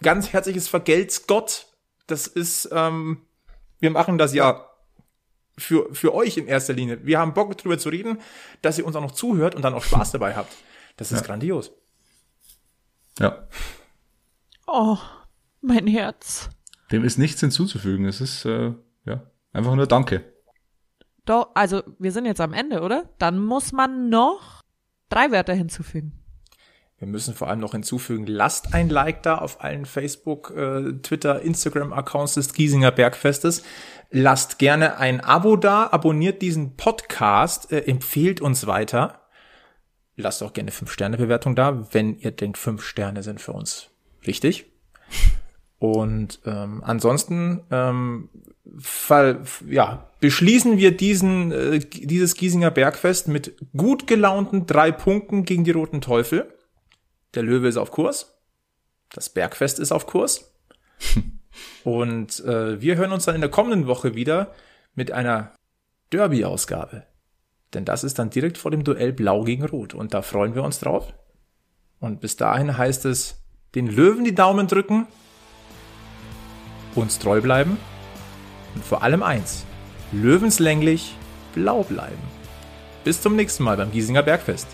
[0.00, 1.66] ganz herzliches Vergelt's Gott.
[2.06, 3.22] Das ist, ähm,
[3.80, 4.68] wir machen das ja
[5.58, 7.04] für, für euch in erster Linie.
[7.04, 8.18] Wir haben Bock drüber zu reden,
[8.60, 10.54] dass ihr uns auch noch zuhört und dann auch Spaß dabei habt.
[10.96, 11.72] Das ist grandios.
[13.18, 13.46] Ja,
[14.74, 14.96] Oh,
[15.60, 16.48] mein Herz.
[16.92, 18.06] dem ist nichts hinzuzufügen.
[18.06, 18.72] Es ist äh,
[19.04, 20.24] ja einfach nur Danke.
[21.26, 23.10] Doch, also wir sind jetzt am Ende, oder?
[23.18, 24.62] Dann muss man noch
[25.10, 26.24] drei Wörter hinzufügen.
[26.96, 31.42] Wir müssen vor allem noch hinzufügen, lasst ein Like da auf allen Facebook, äh, Twitter,
[31.42, 33.64] Instagram-Accounts des Giesinger Bergfestes.
[34.10, 39.28] Lasst gerne ein Abo da, abonniert diesen Podcast, äh, empfehlt uns weiter.
[40.16, 43.91] Lasst auch gerne 5-Sterne-Bewertung da, wenn ihr denkt, 5 Sterne sind für uns
[44.26, 44.66] wichtig.
[45.78, 48.28] Und ähm, ansonsten ähm,
[48.78, 55.64] fall, ja, beschließen wir diesen, äh, dieses Giesinger Bergfest mit gut gelaunten drei Punkten gegen
[55.64, 56.54] die Roten Teufel.
[57.34, 58.38] Der Löwe ist auf Kurs.
[59.10, 60.54] Das Bergfest ist auf Kurs.
[61.84, 64.54] Und äh, wir hören uns dann in der kommenden Woche wieder
[64.94, 65.52] mit einer
[66.12, 67.06] Derby-Ausgabe.
[67.74, 69.94] Denn das ist dann direkt vor dem Duell Blau gegen Rot.
[69.94, 71.12] Und da freuen wir uns drauf.
[71.98, 73.41] Und bis dahin heißt es,
[73.74, 75.06] den Löwen die Daumen drücken,
[76.94, 77.78] uns treu bleiben
[78.74, 79.64] und vor allem eins,
[80.12, 81.14] löwenslänglich
[81.54, 82.22] blau bleiben.
[83.04, 84.66] Bis zum nächsten Mal beim Giesinger Bergfest.